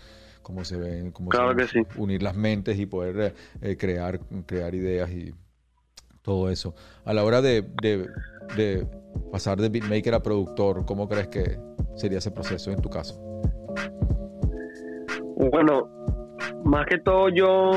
[0.41, 1.79] Como se ven, como Claro se- sí.
[1.97, 5.33] unir las mentes y poder eh, eh, crear, crear ideas y
[6.27, 6.75] todo eso.
[7.05, 8.05] A la hora de, de-
[8.57, 8.85] de
[9.31, 11.57] pasar de beatmaker a productor, ¿cómo crees que
[11.95, 13.15] sería ese proceso en tu caso?
[15.51, 15.87] Bueno,
[16.65, 17.71] más que todo yo,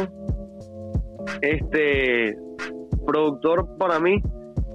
[1.42, 2.36] este,
[3.06, 4.20] productor para mí,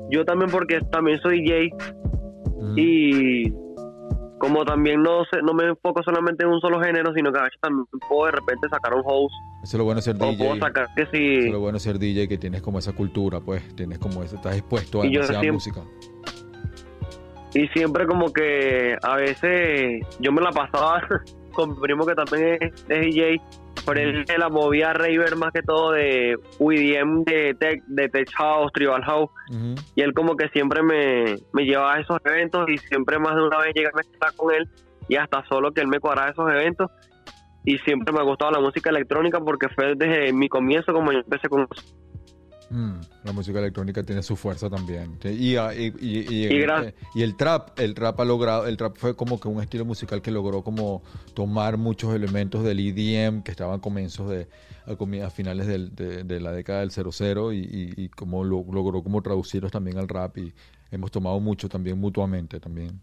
[0.09, 1.69] yo también porque también soy DJ
[2.57, 3.53] Mm, y
[4.39, 7.43] como también no sé, no me enfoco solamente en un solo género, sino que a
[7.43, 10.19] veces también puedo de repente sacar un host Eso es lo bueno de ser o
[10.19, 10.59] puedo DJ.
[10.59, 13.39] sacar que Eso es si lo bueno de ser DJ, que tienes como esa cultura,
[13.39, 15.81] pues, tienes como ese, estás expuesto a demasiada siempre- música.
[17.53, 21.01] y siempre como que a veces yo me la pasaba
[21.55, 23.41] con mi primo que también es, es DJ,
[23.85, 28.09] pero él se la movía a raver más que todo de EDM, de tech, de
[28.09, 29.29] tech house, tribal house.
[29.95, 33.43] Y él como que siempre me, me llevaba a esos eventos y siempre más de
[33.43, 34.69] una vez llegué a estar con él
[35.07, 36.91] y hasta solo que él me cuadraba esos eventos
[37.63, 41.19] y siempre me ha gustado la música electrónica porque fue desde mi comienzo como yo
[41.19, 41.95] empecé con eso.
[42.69, 45.19] Mm, la música electrónica tiene su fuerza también.
[45.23, 48.65] Y, ah, y, y- y- Y gra- eh, y el trap, el trap ha logrado,
[48.65, 51.03] el trap fue como que un estilo musical que logró como
[51.35, 54.47] tomar muchos elementos del EDM que estaban a comienzos de,
[54.87, 59.71] a, finales del- de, de la década del 00 y, como lo- logró como traducirlos
[59.71, 60.51] también al rap y
[60.91, 62.99] hemos tomado mucho también mutuamente también.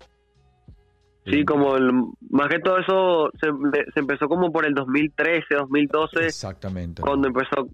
[1.24, 1.92] Sí, como el,
[2.30, 3.46] más que todo eso se,
[3.94, 7.00] se empezó como por el 2013, 2012 Exactamente.
[7.00, 7.68] cuando empezó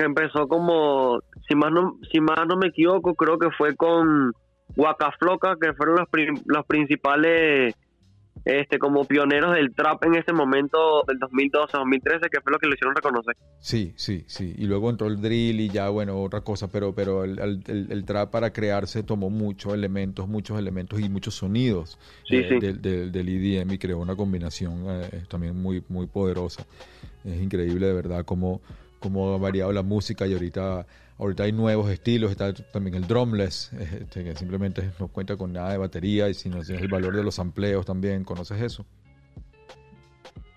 [0.00, 4.32] que empezó como si más no si más no me equivoco creo que fue con
[4.76, 6.08] Waka Flocka que fueron los,
[6.46, 7.74] los principales
[8.46, 12.68] este como pioneros del trap en ese momento del 2012, 2013, que fue lo que
[12.68, 13.36] lo hicieron reconocer.
[13.58, 14.54] Sí, sí, sí.
[14.56, 18.30] Y luego entró el drill y ya, bueno, otra cosa, pero, pero el, el- trap
[18.30, 22.58] para crearse tomó muchos elementos, muchos elementos y muchos sonidos Sí, eh, sí.
[22.60, 26.64] Del, del- del EDM y creó una combinación eh, también muy, muy poderosa.
[27.24, 28.62] Es increíble de verdad cómo,
[29.00, 30.86] cómo ha variado la música y ahorita,
[31.18, 35.72] ahorita hay nuevos estilos, está también el drumless, este, que simplemente no cuenta con nada
[35.72, 38.24] de batería y sino es el valor de los amplios también.
[38.24, 38.86] ¿Conoces eso?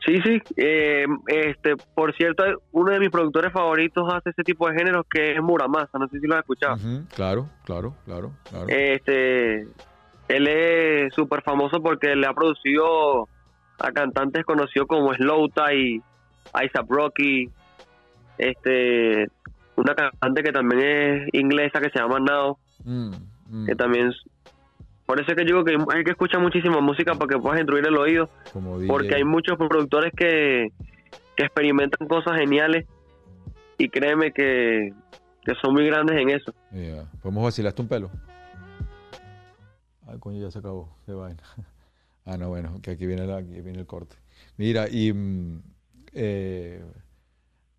[0.05, 0.41] Sí, sí.
[0.57, 5.31] eh, este, por cierto, uno de mis productores favoritos hace ese tipo de géneros que
[5.31, 5.97] es Muramasa.
[5.97, 6.75] No sé si lo has escuchado.
[7.15, 8.67] Claro, claro, claro, claro.
[8.67, 9.61] Este,
[10.27, 13.29] él es súper famoso porque le ha producido
[13.79, 16.01] a cantantes conocidos como Slow Tie,
[16.63, 17.49] Isaac Rocky,
[18.37, 19.27] este,
[19.75, 23.11] una cantante que también es inglesa que se llama Now, Mm,
[23.49, 24.11] mm, que también
[25.05, 27.85] por eso es que digo que hay que escuchar muchísima música para que puedas instruir
[27.87, 30.67] el oído, como porque hay muchos productores que,
[31.37, 32.85] que experimentan cosas geniales
[33.77, 34.93] y créeme que,
[35.45, 36.53] que son muy grandes en eso.
[36.71, 37.09] Yeah.
[37.21, 38.11] ¿Podemos vacilarte un pelo?
[40.07, 40.95] Ay, coño, ya se acabó.
[41.05, 41.41] Qué vaina.
[42.25, 44.15] Ah, no, bueno, que aquí viene, la- aquí viene el corte.
[44.55, 45.11] Mira, y...
[45.11, 45.61] mm,
[46.13, 46.81] eh,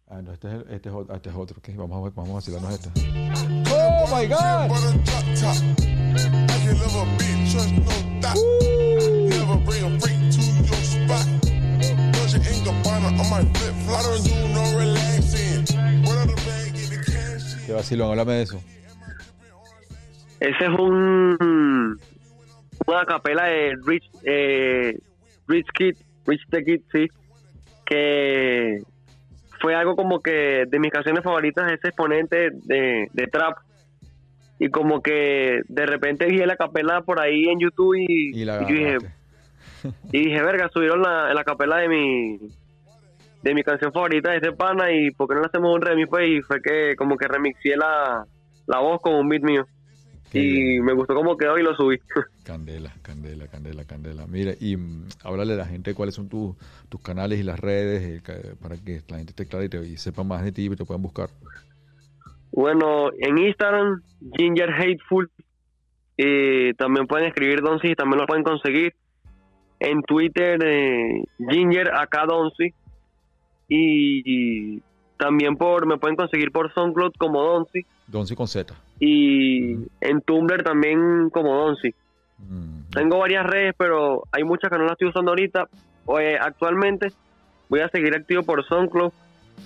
[0.09, 1.61] ah, no, este es, el- este es, ot- este es otro.
[1.63, 1.73] ¿qué?
[1.77, 2.91] Vamos, a, vamos a vacilarnos este.
[3.71, 5.75] ¡Oh, my God!
[17.67, 18.63] Qué vacilón, háblame de eso.
[20.41, 21.99] Ese es un
[22.87, 24.99] una capela de Rich eh,
[25.47, 27.07] Rich Kid, Rich the Kid, sí,
[27.87, 28.83] que
[29.65, 33.57] fue algo como que de mis canciones favoritas, ese exponente de, de trap.
[34.59, 38.57] Y como que de repente vi la capela por ahí en YouTube y, Y la
[38.63, 38.97] y yo dije,
[40.13, 42.39] y dije, verga, subieron la, la capela de mi
[43.43, 46.09] de mi canción favorita de ese pana y por qué no le hacemos un remix
[46.11, 48.25] pues y fue que como que remixé la,
[48.67, 49.67] la voz con un beat mío
[50.31, 50.85] Qué y bien.
[50.85, 51.99] me gustó como quedó y lo subí.
[52.45, 54.27] Candela, candela, candela, candela.
[54.27, 56.55] Mira, y mm, háblale a la gente cuáles son tus
[56.89, 59.97] tus canales y las redes eh, para que la gente esté clara y, te, y
[59.97, 61.31] sepa más de ti y te puedan buscar.
[62.53, 64.03] bueno, en Instagram,
[64.37, 65.31] Ginger Hateful,
[66.17, 68.95] y también pueden escribir Donsi y también lo pueden conseguir.
[69.81, 72.73] En Twitter, eh, Ginger acá Donsi.
[73.69, 74.23] Y,
[74.77, 74.83] y
[75.19, 77.85] también por me pueden conseguir por SoundCloud como Donsi.
[78.07, 78.75] Donsi con Z.
[79.01, 81.95] Y en Tumblr también como Donsi.
[82.39, 85.69] Mm, Tengo varias redes, pero hay muchas que no las estoy usando ahorita.
[86.07, 87.09] Oye, actualmente
[87.69, 89.13] voy a seguir activo por SoundCloud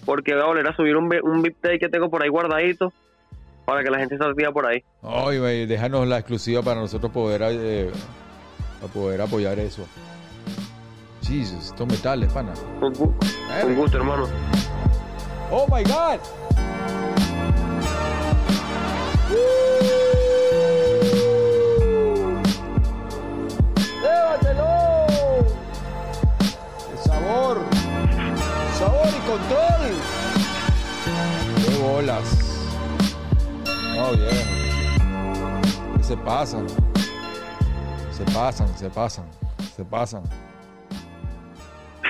[0.04, 2.92] porque voy a volver a subir un, un VIP tape que tengo por ahí guardadito
[3.64, 4.82] para que la gente se activa por ahí.
[5.02, 7.90] Ay, güey, déjanos la exclusiva para nosotros poder, eh,
[8.80, 9.86] para poder apoyar eso.
[11.22, 12.54] Jesus, estos metales, pana.
[12.80, 13.14] Con, gu-
[13.62, 14.26] con gusto, hermano.
[15.50, 16.20] Oh my God.
[29.28, 29.92] Control!
[31.66, 32.38] ¡Qué bolas!
[34.00, 35.96] Oh, yeah.
[35.96, 36.66] Que se pasan.
[38.12, 39.24] Se pasan, se pasan,
[39.76, 40.22] se pasan.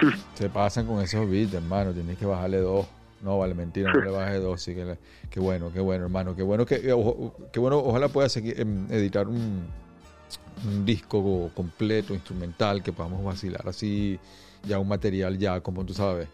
[0.36, 1.92] Se pasan con esos beats, hermano.
[1.92, 2.86] Tienes que bajarle dos.
[3.20, 4.62] No, vale, mentira, no le bajes dos.
[4.62, 6.36] Sí, que le- qué bueno, qué bueno, hermano.
[6.36, 9.66] Qué bueno que, eh, ojo- qué bueno, ojalá pueda seguir, em, editar un,
[10.64, 14.20] un disco completo, instrumental, que podamos vacilar así,
[14.62, 16.28] ya un material ya, como tú sabes,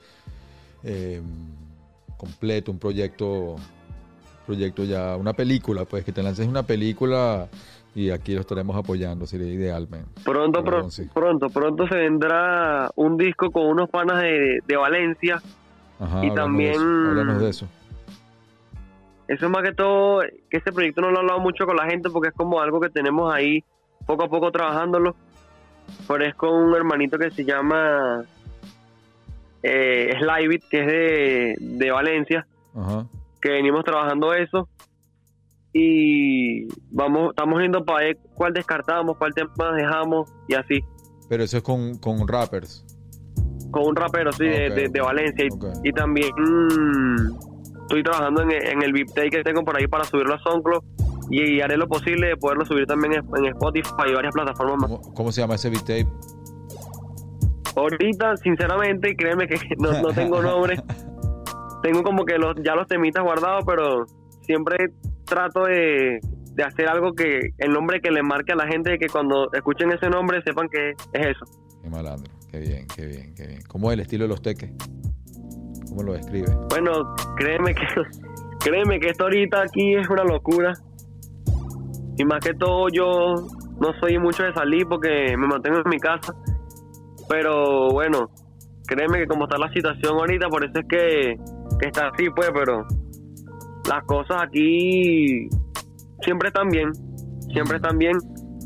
[0.84, 1.22] em,
[2.16, 3.56] completo, un proyecto,
[4.46, 7.48] proyecto ya, una película, pues que te lances una película
[7.94, 10.04] y aquí lo estaremos apoyando, sería ideal, man.
[10.24, 11.08] Pronto, Claro, pro- sí.
[11.12, 15.40] pronto, pronto se vendrá un disco con unos panas de, de Valencia.
[16.00, 17.66] Ajá, Y también- háblanos de eso.
[19.26, 20.20] Eso es más que todo,
[20.50, 22.78] que este proyecto no lo he hablado mucho con la gente porque es como algo
[22.80, 23.64] que tenemos ahí
[24.06, 25.14] poco a poco trabajándolo.
[26.08, 28.24] Pero es con un hermanito que se llama
[29.64, 33.06] eh, Slybit, que es de, de Valencia, Ajá.
[33.40, 34.68] que venimos trabajando eso.
[35.72, 40.80] Y vamos, estamos viendo para ver cuál descartamos, cuál tema dejamos y así.
[41.28, 42.84] Pero eso es con, con rappers.
[43.72, 45.46] Con un rapero, sí, de, de- de Valencia.
[45.82, 50.04] Y, también mm, estoy trabajando en, en el VIP Take que tengo por ahí para
[50.04, 50.84] subirlo a SoundCloud.
[51.30, 54.90] Y, haré lo posible de poderlo subir también en, en Spotify y varias plataformas más.
[54.90, 56.06] ¿Cómo, cómo se llama ese beat tape?
[57.76, 60.76] Ahorita, sinceramente, créeme que no, no tengo nombre.
[61.82, 64.06] tengo como que los, ya los temitas guardados, pero
[64.42, 64.76] siempre
[65.24, 66.18] trato de,
[66.54, 69.90] de hacer algo que el nombre que le marque a la gente, que cuando escuchen
[69.90, 71.44] ese nombre sepan que es eso.
[71.82, 72.32] Qué malandro.
[72.50, 73.60] Qué bien, qué bien, qué bien.
[73.66, 74.70] ¿Cómo es el estilo de los teques?
[75.88, 76.46] ¿Cómo lo describe?
[76.70, 77.84] Bueno, créeme que
[78.60, 80.72] créeme que esto ahorita aquí es una locura.
[82.16, 83.34] Y más que todo yo
[83.80, 86.32] no soy mucho de salir porque me mantengo en mi casa.
[87.28, 88.30] Pero bueno,
[88.86, 91.36] créeme que como está la situación ahorita, por eso es que,
[91.80, 92.86] que está así, pues, pero
[93.88, 95.48] las cosas aquí
[96.20, 96.92] siempre están bien.
[97.52, 98.16] Siempre están bien.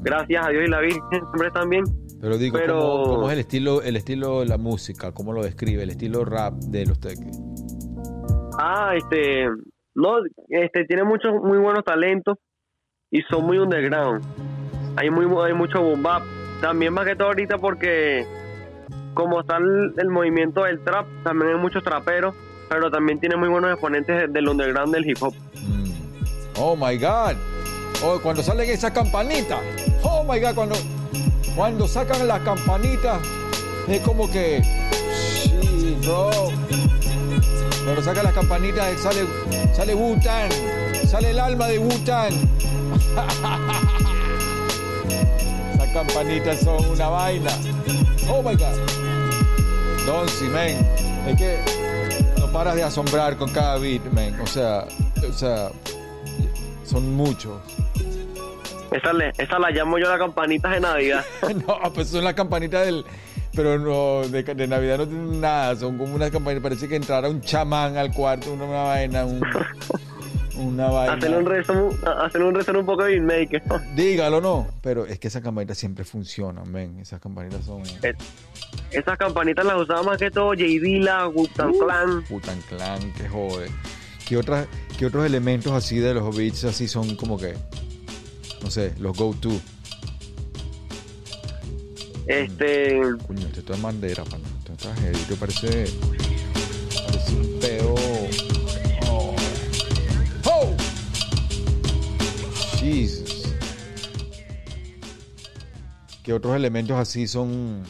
[0.03, 1.85] Gracias a Dios y la Virgen, siempre están bien.
[2.21, 5.13] Pero digo, Pero- ¿cómo, cómo es el estilo, el estilo de la música?
[5.13, 5.83] ¿Cómo lo describe?
[5.83, 7.39] El estilo rap de los teques.
[8.59, 9.47] Ah, este,
[9.95, 10.17] no,
[10.49, 12.37] este, tiene muchos muy buenos talentos
[13.11, 14.25] y son muy underground.
[14.97, 16.23] Hay muy, hay mucho boom bap.
[16.61, 18.27] También más que todo ahorita porque
[19.19, 22.37] como está el, movimiento del trap, también hay muchos traperos,
[22.69, 25.35] pero también tiene muy buenos exponentes de- del underground del hip hop.
[25.55, 25.91] Mm.
[26.57, 27.35] Oh my God.
[28.05, 29.59] Oh, cuando salen esas campanitas.
[30.05, 30.77] Oh my God, cuando,
[31.57, 33.19] cuando sacan las campanitas,
[33.89, 34.63] es como que.
[35.35, 36.31] Sí, bro.
[37.83, 39.23] Cuando sacan las campanitas, sale,
[39.73, 40.53] sale Wu-Tang.
[41.09, 42.33] Sale el alma de Wu-Tang.
[45.75, 47.51] Esas campanitas son una vaina.
[48.31, 48.98] Oh my God.
[50.09, 50.69] Donzi, man.
[51.29, 51.59] Es que
[52.39, 54.41] no paras de asombrar con cada beat, man.
[54.41, 54.87] O sea,
[55.29, 55.69] o sea,
[56.85, 57.61] son muchos.
[58.91, 61.23] Esa, le- esa la llamo yo la campanita de Navidad.
[61.67, 63.05] no, pues son las campanitas del.
[63.55, 65.77] Pero no, de, de Navidad no tienen nada.
[65.77, 66.63] Son como unas campanitas.
[66.63, 69.41] Parece que entrara un chamán al cuarto, una, una vaina, un-
[70.59, 71.15] una vaina.
[71.15, 71.91] hacerle un rezo,
[72.21, 73.63] hacerle un rezo un poco de beatmaker.
[73.95, 74.67] Dígalo, no.
[74.83, 76.99] Pero es que esas campanitas siempre funcionan, men.
[76.99, 77.83] Esas campanitas son.
[78.91, 82.25] Esas campanitas las usaba más que todo J Dilla, Wu-Tang Clan.
[82.25, 83.71] Putan Clan, que jode.
[84.27, 84.67] ¿Qué, otras,
[84.99, 87.55] ¿Qué otros elementos así de los beats así son como que.
[88.63, 89.51] No sé, los go-to?
[92.27, 94.45] Este, Coño, este esto es bandera, pana.
[94.59, 95.19] Esto es tragedia.
[95.19, 95.87] Esto parece.
[97.07, 98.08] Parece un peo.
[102.93, 103.55] Jesus.
[106.25, 107.83] ¿Qué otros elementos así son?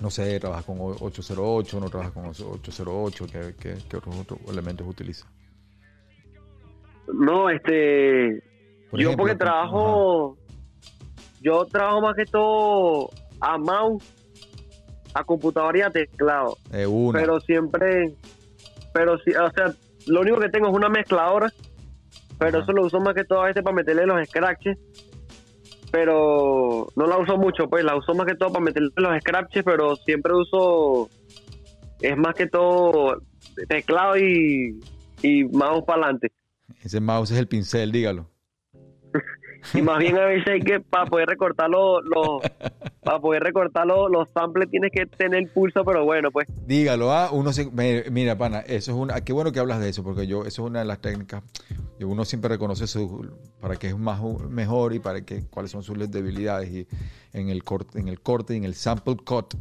[0.00, 3.26] No sé, trabajas con 808, no trabajas con 808.
[3.30, 5.28] ¿Qué, qué, qué otros, otros elementos utilizas?
[7.12, 8.42] no, este,
[8.90, 10.36] Por yo ejemplo, porque trabajo,
[11.42, 14.04] yo trabajo más que todo a mouse,
[15.14, 17.18] a computadora y a teclado, Eh, una.
[17.18, 18.14] pero siempre,
[18.94, 19.74] pero sí, o sea,
[20.06, 21.52] lo único que tengo es una mezcladora,
[22.40, 22.62] pero Ajá.
[22.62, 24.78] eso lo uso más que todo a veces para meterle los scratches,
[25.92, 29.62] pero no la uso mucho, pues la uso más que todo para meterle los scratches,
[29.62, 31.10] pero siempre uso,
[32.00, 33.20] es más que todo
[33.68, 34.80] teclado y,
[35.22, 36.32] y mouse para adelante.
[36.82, 38.26] Ese mouse es el pincel, dígalo.
[39.74, 42.40] Y más bien a veces hay que, para poder recortar los, los
[43.02, 46.46] para poder recortar los, los samples tienes que tener pulso, pero bueno, pues.
[46.66, 47.70] Dígalo, ah, uno se,
[48.10, 50.70] mira, pana, eso es una, qué bueno que hablas de eso, porque yo, eso es
[50.70, 51.42] una de las técnicas,
[51.98, 53.26] y uno siempre reconoce su,
[53.60, 56.86] para qué es más mejor y para qué, cuáles son sus debilidades, y
[57.32, 59.54] en el corte, en el corte, y en el sample cut,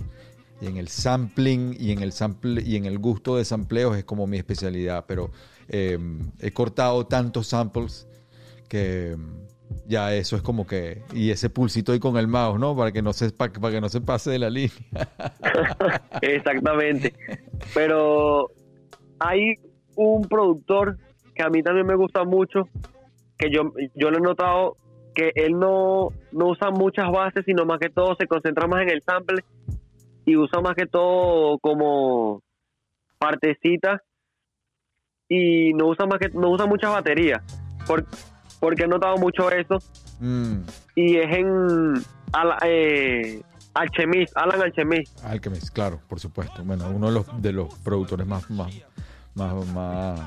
[0.62, 4.04] y en el sampling, y en el sample, y en el gusto de sampleos es
[4.04, 5.32] como mi especialidad, pero
[5.70, 5.98] eh,
[6.40, 8.06] he cortado tantos samples
[8.68, 9.16] que
[9.88, 12.76] ya eso es como que, y ese pulsito ahí con el mouse, ¿no?
[12.76, 14.72] Para que no se, para, que no se pase de la línea.
[16.22, 17.14] exactamente.
[17.74, 18.50] Pero
[19.20, 19.56] hay
[19.96, 20.98] un productor
[21.36, 22.68] que a mí también me gusta mucho,
[23.38, 24.78] que yo, yo lo he notado
[25.16, 28.90] que él no, no usa muchas bases, sino más que todo se concentra más en
[28.90, 29.44] el sample
[30.26, 32.42] y usa más que todo como
[33.18, 34.02] partecitas
[35.28, 37.42] y no usa más que no usa muchas baterías.
[37.86, 38.06] Por-
[38.60, 39.78] porque he notado mucho eso
[40.20, 40.58] Mm.
[40.96, 41.94] y es en
[42.34, 43.42] Ala- eh,
[43.74, 45.24] Alchemist, Alan Alchemist.
[45.24, 46.64] Alchemist, claro, por supuesto.
[46.64, 48.74] Bueno, uno de los, de los productores más, más,
[49.36, 50.20] más, más,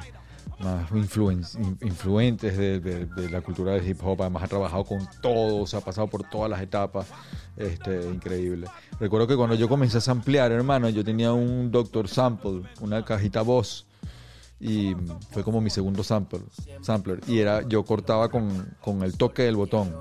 [0.60, 4.22] más influen- in- influentes de, de- de la cultura del hip hop.
[4.22, 7.06] Además ha trabajado con todos, ha pasado por todas las etapas.
[7.56, 8.66] Este, increíble.
[8.98, 13.42] Recuerdo que cuando yo comencé a samplear, hermano, yo tenía un Doctor Sample, una cajita
[13.42, 13.86] voz.
[14.64, 14.94] Y
[15.30, 16.40] fue como mi segundo sample,
[16.82, 17.20] sampler.
[17.26, 19.92] Y era, yo cortaba con, con el toque del botón.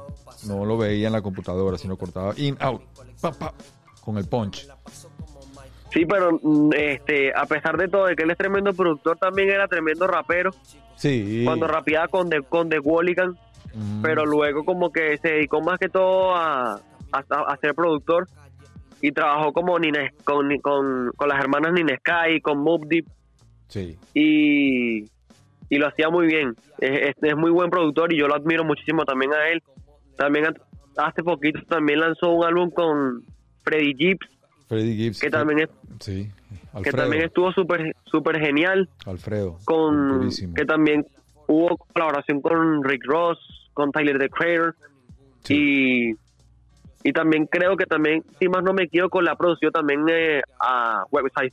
[0.46, 2.82] No lo veía en la computadora, sino cortaba in, out,
[3.20, 3.54] pa, pa,
[4.06, 4.68] con el punch.
[5.92, 9.50] Sí, pero mm, este, a pesar de todo, de que él es tremendo productor, también
[9.50, 10.52] era tremendo rapero.
[10.96, 11.42] Sí.
[11.44, 13.36] Cuando rapeaba con The, con The Walligan,
[13.74, 18.28] Mm, pero luego como que se dedicó más que todo a, a, a ser productor
[19.02, 23.06] y trabajó como Nina, con, con, con las hermanas Nina Sky, con Mob Deep
[23.72, 23.98] Sí.
[24.14, 25.04] y,
[25.70, 26.54] y lo hacía muy bien.
[26.80, 29.64] Es, es- es muy buen productor y yo lo admiro muchísimo también a él.
[30.18, 33.24] También ha- hace poquito también lanzó un álbum con,
[33.64, 34.28] Freddy Gibbs,
[34.68, 35.20] Freddie Gibbs.
[35.22, 35.70] que también es,
[36.02, 36.30] Sí,
[36.84, 39.58] que también estuvo súper súper genial, Alfredo.
[39.66, 40.54] con purísimo.
[40.56, 41.06] que también
[41.48, 43.38] hubo colaboración con Rick Ross,
[43.74, 44.76] con Tyler the Creator
[45.50, 46.14] y
[47.04, 51.04] y también creo que también, si más no me equivoco, la produció también eh, a
[51.12, 51.52] Website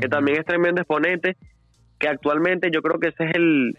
[0.00, 1.36] Que también es tremendo exponente,
[1.98, 3.76] que actualmente yo creo que ese es el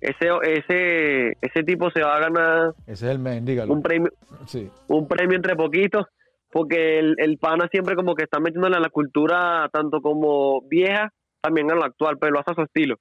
[0.00, 3.72] ese ese ese tipo se va a ganar Ese es el men, dígalo.
[3.72, 4.10] un premio
[4.46, 4.68] Sí.
[4.88, 6.06] un premio entre poquitos
[6.52, 11.10] porque el, el pana siempre como que está metiéndole a la cultura tanto como vieja
[11.40, 12.96] también a la actual pero lo hace a su estilo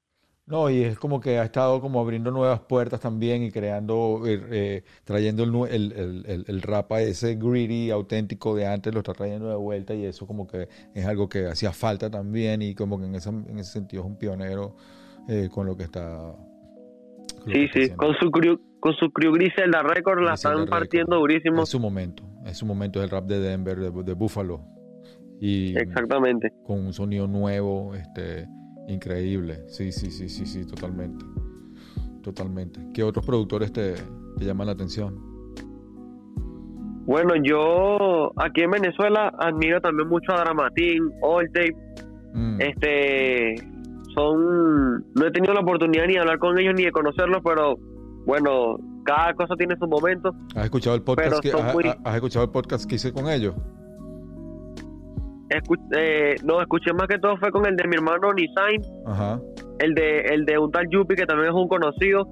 [0.47, 4.41] No, y es como que ha estado como abriendo nuevas puertas también y creando, eh,
[4.49, 9.49] eh, trayendo el, el, el, rap a ese greedy auténtico de antes, lo está trayendo
[9.49, 13.07] de vuelta y eso como que es algo que hacía falta también y como que
[13.07, 14.73] en ese, en ese sentido es un pionero
[15.27, 16.33] eh, con lo que está...
[17.45, 20.33] lo que sí está sí con su crew con su crew Griselda Record la Griselda
[20.35, 20.69] están Records.
[20.69, 24.61] partiendo durísimo Es su momento, es su momento del rap de Denver, de, de Buffalo.
[25.41, 28.47] Y exactamente con un sonido nuevo, este,
[28.87, 29.63] increíble.
[29.67, 31.25] Sí, sí, sí, sí, sí, totalmente.
[32.23, 32.79] Totalmente.
[32.93, 33.93] ¿Qué otros productores te,
[34.37, 35.25] te llaman la atención?
[37.05, 41.75] bueno yo aquí en Venezuela admiro también mucho a Dramatín All Tape
[42.33, 43.55] Mm, este
[44.13, 47.77] son no he tenido la oportunidad ni de hablar con ellos ni de conocerlos pero
[48.25, 52.15] bueno cada cosa tiene su momento ¿Has escuchado el podcast que son has, muy- has
[52.15, 53.55] escuchado el podcast que hice con ellos?
[55.49, 59.39] Escu- eh, no, escuché más que todo fue con el de mi hermano Nisain, Ajá.
[59.79, 62.27] el de el de un tal Yupi que también es un conocido,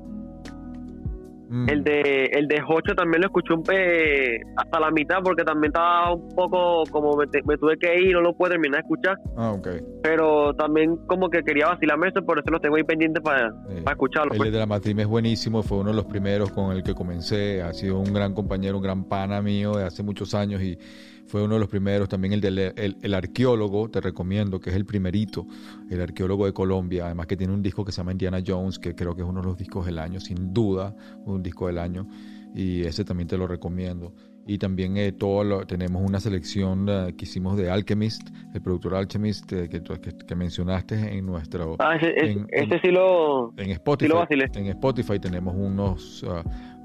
[1.47, 1.70] Mm.
[1.70, 5.70] el de el de Jocho también lo escuché un pe hasta la mitad porque también
[5.70, 9.16] estaba un poco como me, me tuve que ir, no lo pude terminar de escuchar,
[9.38, 9.68] Ah, ok.
[10.01, 13.84] pero también como que quería vacilarme eso, por eso lo tengo ahí pendiente para Eh,
[13.88, 14.32] escucharlo.
[14.34, 14.51] El pues.
[14.51, 17.72] de la matriz es buenísimo, fue uno de los primeros con el que comencé, ha
[17.74, 20.80] sido un gran compañero, un gran pana mío de hace muchos años y
[21.28, 24.76] fue uno de los primeros, también el del el, el arqueólogo, te recomiendo, que es
[24.76, 25.47] el primerito,
[25.89, 28.95] el arqueólogo de Colombia, además que tiene un disco que se llama Indiana Jones, que
[28.95, 30.95] creo que es uno de los discos del año, sin duda,
[31.26, 32.07] un disco del año,
[32.53, 34.13] y ese también te lo recomiendo.
[34.47, 38.93] Y también eh, todo lo- tenemos una selección eh, que hicimos de Alchemist, el productor
[38.95, 41.75] Alchemist eh, que, que, que mencionaste en nuestro...
[41.79, 43.53] Ah, ese, en- ese en- sí lo...
[43.57, 44.45] En Spotify, Sí lo vacilé.
[44.53, 46.23] en Spotify tenemos unos,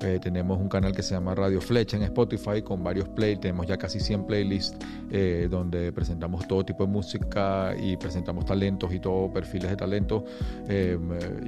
[0.00, 3.66] eh, tenemos un canal que se llama Radio Flecha en Spotify con varios playlists, tenemos
[3.66, 4.78] ya casi 100 playlists
[5.10, 10.22] eh, donde presentamos todo tipo de música y presentamos talentos y todo perfiles de talentos
[10.68, 10.98] eh,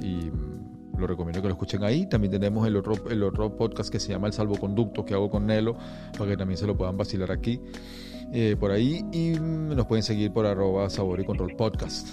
[0.03, 0.29] y
[0.97, 2.07] lo recomiendo que lo escuchen ahí.
[2.07, 5.45] También tenemos el otro, el otro podcast que se llama El Salvoconducto que hago con
[5.47, 5.75] Nelo
[6.17, 7.59] para que también se lo puedan vacilar aquí
[8.33, 12.07] eh, por ahí y nos pueden seguir por arroba sabor y control podcast.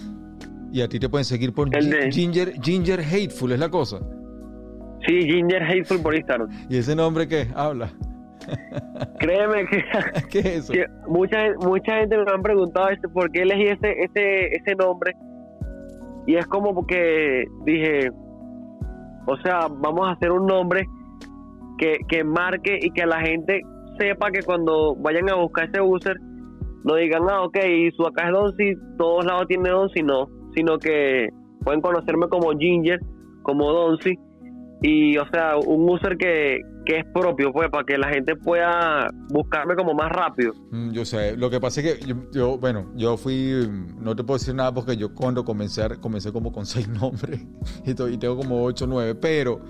[0.72, 3.98] Y a ti te pueden seguir por de- Ginger, Ginger Hateful, es la cosa.
[5.06, 6.48] Sí, Ginger Hateful por Instagram.
[6.68, 7.48] ¿Y ese nombre qué?
[7.54, 7.90] Habla.
[9.18, 9.82] Créeme que...
[10.30, 10.72] ¿Qué es eso?
[10.72, 15.14] que mucha mucha gente me han preguntado este, por qué elegí ese ese ese nombre
[16.26, 18.10] y es como porque dije
[19.26, 20.86] o sea vamos a hacer un nombre
[21.78, 23.62] que, que marque y que la gente
[23.98, 26.16] sepa que cuando vayan a buscar ese user
[26.84, 27.56] no digan ah ok
[27.96, 31.28] su acá es Donsi todos lados tiene Donsi no sino que
[31.64, 32.98] pueden conocerme como Ginger
[33.42, 34.18] como Donsi
[34.82, 39.08] y o sea un user que, que es propio pues para que la gente pueda
[39.28, 40.52] buscarme como más rápido.
[40.70, 43.68] Mm, Yo sé, lo que pasa es que yo, yo, bueno, yo fui,
[43.98, 47.40] no te puedo decir nada porque yo cuando comencé, comencé como con seis nombres
[47.84, 49.60] y, y tengo como ocho nueve, pero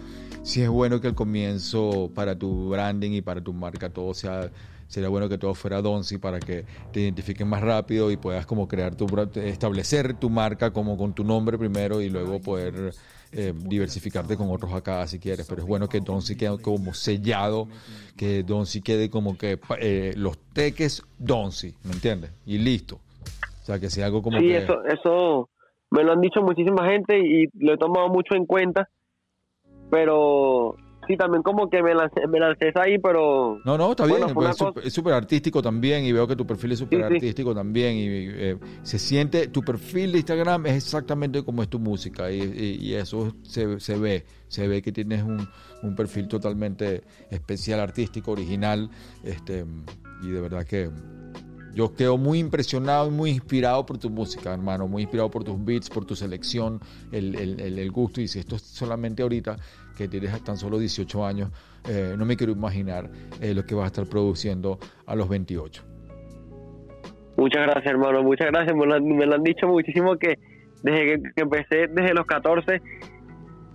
[0.42, 4.50] sí es bueno que al comienzo para tu branding y para tu marca todo sea,
[4.90, 8.66] sería bueno que todo fuera Donsi para que te identifiquen más rápido y puedas como
[8.66, 12.92] crear tu, establecer tu marca como con tu nombre primero y luego poder
[13.32, 17.68] eh, diversificarte con otros acá si quieres, pero es bueno que Donsi quede como sellado,
[18.16, 22.32] que Donsi quede como que eh, los teques Donsi, ¿me entiendes?
[22.44, 22.98] Y listo.
[23.62, 24.56] O sea, que sea algo como sí, que...
[24.56, 25.48] eso, eso
[25.90, 28.90] me lo han dicho muchísima gente y lo he tomado mucho en cuenta,
[29.88, 30.74] pero
[31.06, 34.34] sí, también como que me lancé, me lancé ahí, pero No, no, está Bueno, bien,
[34.34, 37.14] pues, es súper- artístico también y veo que tu perfil es súper Sí, sí.
[37.14, 41.78] artístico también y eh, se siente, tu perfil de Instagram es exactamente como es tu
[41.78, 45.48] música y, y- y eso se, se ve, se ve que tienes un,
[45.82, 48.90] un perfil totalmente especial, artístico, original,
[49.24, 49.64] este
[50.22, 50.90] y de verdad que
[51.72, 55.64] yo quedo muy impresionado y muy inspirado por tu música, hermano, muy inspirado por tus
[55.64, 56.80] beats, por tu selección,
[57.12, 58.20] el, el- el- el gusto.
[58.20, 59.56] Y si esto es solamente ahorita,
[59.96, 61.50] que tienes tan solo 18 años,
[61.88, 63.08] eh, no me quiero imaginar
[63.40, 65.82] eh, lo que vas a estar produciendo a los 28.
[67.36, 68.76] muchas gracias, hermano, muchas gracias.
[68.76, 70.38] Me lo, han- me lo han dicho muchísimo que
[70.82, 72.80] desde que, que empecé, desde los 14,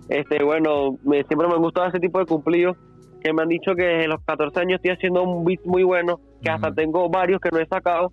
[0.08, 2.76] este, bueno, me, siempre me han gustado ese tipo de cumplidos.
[3.22, 6.20] que me han dicho que desde los 14 años estoy haciendo un beat muy bueno,
[6.42, 6.76] que hasta Ujú.
[6.76, 8.12] tengo varios que no he sacado,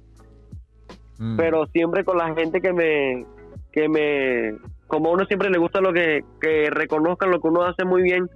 [1.20, 1.38] Mm.
[1.38, 3.24] pero siempre con la gente que me,
[3.72, 4.58] que me,
[4.94, 8.04] como a uno siempre le gusta lo que, que reconozcan lo que uno hace muy
[8.04, 8.30] bien,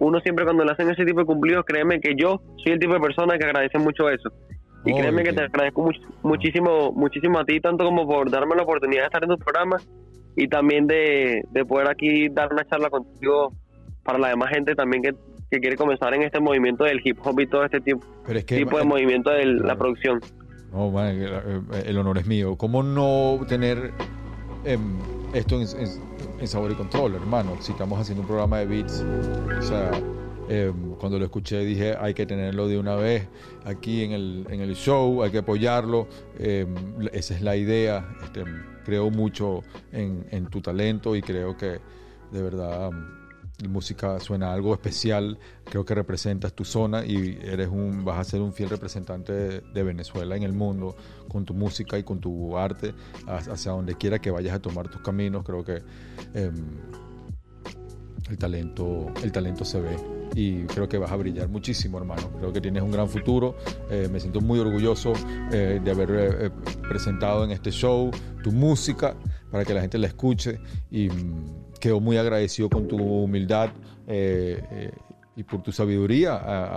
[0.00, 2.94] uno siempre cuando le hacen ese tipo de cumplidos, créeme que yo soy el tipo
[2.94, 4.30] de persona que agradece mucho eso.
[4.84, 8.30] Y Obvio créeme que que- te agradezco much- muchísimo, muchísimo a ti, tanto como por
[8.30, 9.76] darme la oportunidad de estar en tu programa
[10.36, 13.52] y también de, de poder aquí dar una charla contigo
[14.04, 15.10] para la demás gente también que,
[15.50, 18.44] que quiere comenzar en este movimiento del hip hop y todo este tipo, Pero es
[18.44, 20.20] que tipo de eh, movimiento de la producción.
[20.72, 21.30] No, man, el,
[21.86, 22.56] el honor es mío.
[22.56, 23.92] ¿Cómo no tener
[24.64, 24.98] em,
[25.38, 25.68] esto en,
[26.40, 27.56] en- sabor y control, hermano?
[27.60, 29.04] Si estamos haciendo un programa de beats,
[29.58, 29.90] o sea,
[30.48, 33.26] em, cuando lo escuché dije hay que tenerlo de una vez
[33.64, 36.06] aquí en el, en el show, hay que apoyarlo.
[36.38, 36.74] em,
[37.12, 38.06] esa es la idea.
[38.22, 38.44] Este,
[38.84, 39.62] creo mucho
[39.92, 41.80] en, tu talento y creo que
[42.30, 42.90] de verdad
[43.68, 48.40] música suena algo especial, creo que representas tu zona y eres un, vas a ser
[48.42, 50.94] un fiel representante de, de Venezuela en el mundo
[51.28, 52.94] con tu música y con tu arte
[53.26, 55.82] ha- hacia donde quiera que vayas a tomar tus caminos, creo que
[56.34, 56.54] em,
[58.28, 59.96] el talento, el talento se ve
[60.34, 62.28] y creo que vas a brillar muchísimo, hermano.
[62.38, 63.56] Creo que tienes un gran futuro.
[63.88, 65.12] Eh, me siento muy orgulloso
[65.52, 66.50] eh, de haber eh,
[66.88, 68.10] presentado en este show
[68.42, 69.14] tu música
[69.50, 70.58] para que la gente la escuche
[70.90, 73.70] y mm, quedo muy agradecido con tu humildad.
[74.08, 74.90] eh, eh,
[75.38, 76.34] y por tu sabiduría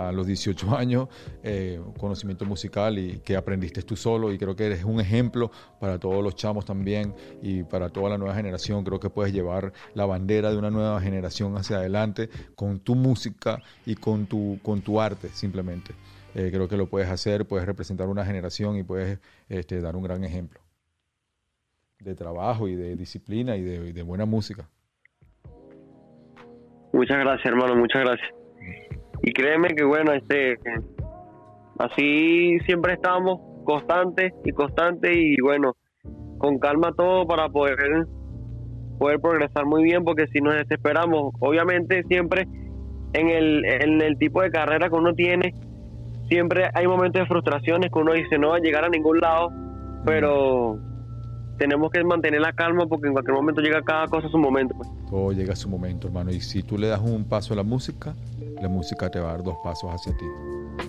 [0.08, 1.08] a, los 18 años,
[1.42, 5.50] eh, conocimiento musical y que aprendiste tú solo y creo que eres un ejemplo
[5.80, 8.84] para todos los chamos también y para toda la nueva generación.
[8.84, 13.62] Creo que puedes llevar la bandera de una nueva generación hacia adelante con tu música
[13.86, 15.94] y con tu, con tu arte simplemente.
[16.34, 20.22] Creo que lo puedes hacer, puedes representar una generación y puedes este, dar un gran
[20.22, 20.60] ejemplo
[21.98, 24.68] de trabajo y de disciplina y de, y de buena música.
[26.92, 28.28] Muchas gracias, hermano, muchas gracias.
[29.22, 30.58] Y créeme que bueno, este
[31.78, 35.74] así siempre estamos constantes y constantes y bueno,
[36.38, 37.78] con calma todo para poder
[38.98, 42.46] poder progresar muy bien porque si nos desesperamos, obviamente siempre
[43.12, 45.54] en el, en el tipo de carrera que uno tiene,
[46.28, 49.50] siempre hay momentos de frustraciones que uno dice no va a llegar a ningún lado,
[50.04, 50.78] pero
[51.60, 54.74] tenemos que mantener la calma porque en cualquier momento llega cada cosa a su momento.
[54.74, 54.88] pues.
[55.10, 56.30] Todo llega a su momento, hermano.
[56.30, 58.14] Y si tú le das un paso a la música,
[58.60, 60.26] la música te va a dar dos pasos hacia ti.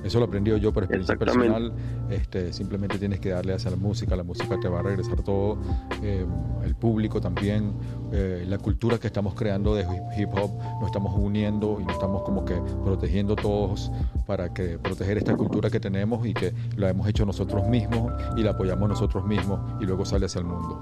[0.04, 1.74] Eso lo aprendí yo por experiencia personal.
[2.10, 4.16] Este, simplemente tienes que darle hacia la música.
[4.16, 5.58] La música te va a regresar todo.
[6.02, 6.26] eh,
[6.64, 7.74] el público también.
[8.14, 9.84] eh, la cultura que estamos creando de
[10.18, 10.52] hip- hop.
[10.80, 13.92] Nos estamos uniendo y nos estamos como que protegiendo todos
[14.26, 18.42] para que proteger esta cultura que tenemos y que la hemos hecho nosotros mismos y
[18.44, 20.78] la apoyamos nosotros mismos y luego sale hacia el mundo.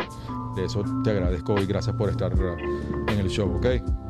[0.55, 2.33] De eso te agradezco y gracias por estar
[3.07, 4.08] en el show, ¿ok?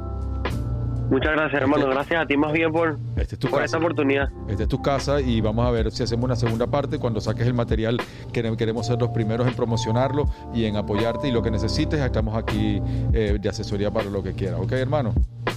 [1.10, 1.84] Muchas gracias, hermano.
[1.84, 3.66] Este- Gracias a ti más bien por, Esta es tu por casa.
[3.66, 4.30] esta oportunidad.
[4.48, 7.00] Esta es tu casa y vamos a ver si hacemos una segunda parte.
[7.00, 7.98] Cuando saques el material,
[8.32, 11.28] quere- queremos ser los primeros en promocionarlo y en apoyarte.
[11.28, 12.82] Y lo que necesites, estamos aquí
[13.14, 14.60] eh, de asesoría para lo que quieras.
[14.62, 15.14] ¿Ok, hermano?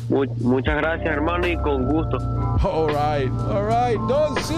[0.09, 2.17] Mu- muchas gracias, hermano, y con gusto.
[2.63, 4.01] All right, all right.
[4.09, 4.55] Don C.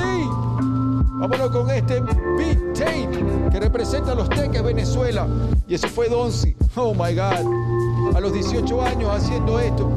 [1.17, 2.01] Vámonos con este
[2.39, 3.09] Big Tape
[3.51, 5.27] que representa a los Teques Venezuela.
[5.69, 6.57] Y eso fue Don C.
[6.77, 8.15] Oh my God.
[8.17, 9.91] A los 18 años haciendo esto.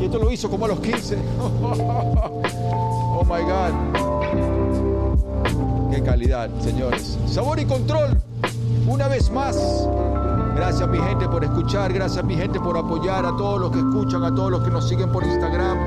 [0.00, 1.18] Y esto lo hizo como a los 15.
[3.18, 3.72] Oh my God.
[5.90, 7.16] Qué calidad, señores.
[7.26, 8.20] Sabor y control.
[8.86, 9.56] Una vez más.
[10.54, 14.24] Gracias mi gente por escuchar, gracias mi gente por apoyar a todos los que escuchan,
[14.24, 15.78] a todos los que nos siguen por Instagram,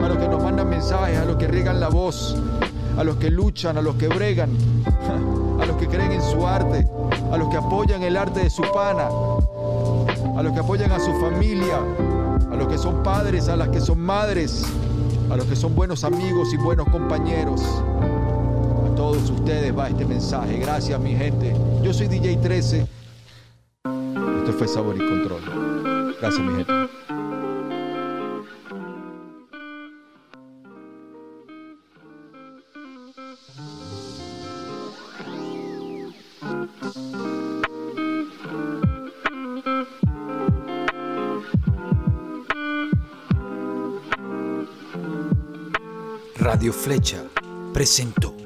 [0.00, 2.36] a los que nos mandan mensajes, a los que riegan la voz,
[2.96, 4.50] a los que luchan, a los que bregan,
[5.60, 6.86] a los que creen en su arte,
[7.32, 9.08] a los que apoyan el arte de su pana,
[10.36, 11.78] a los que apoyan a su familia,
[12.52, 14.64] a los que son padres, a las que son madres,
[15.30, 17.62] a los que son buenos amigos y buenos compañeros.
[17.62, 20.58] A todos ustedes va este mensaje.
[20.58, 21.56] Gracias mi gente.
[21.82, 22.86] Yo soy DJ 13.
[24.38, 26.14] Esto fue Sabor y Control.
[26.20, 27.21] Gracias mi gente.
[46.62, 47.24] Radio Flecha
[47.74, 48.36] presentó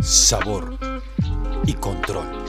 [0.00, 0.78] Sabor
[1.66, 2.39] y Control.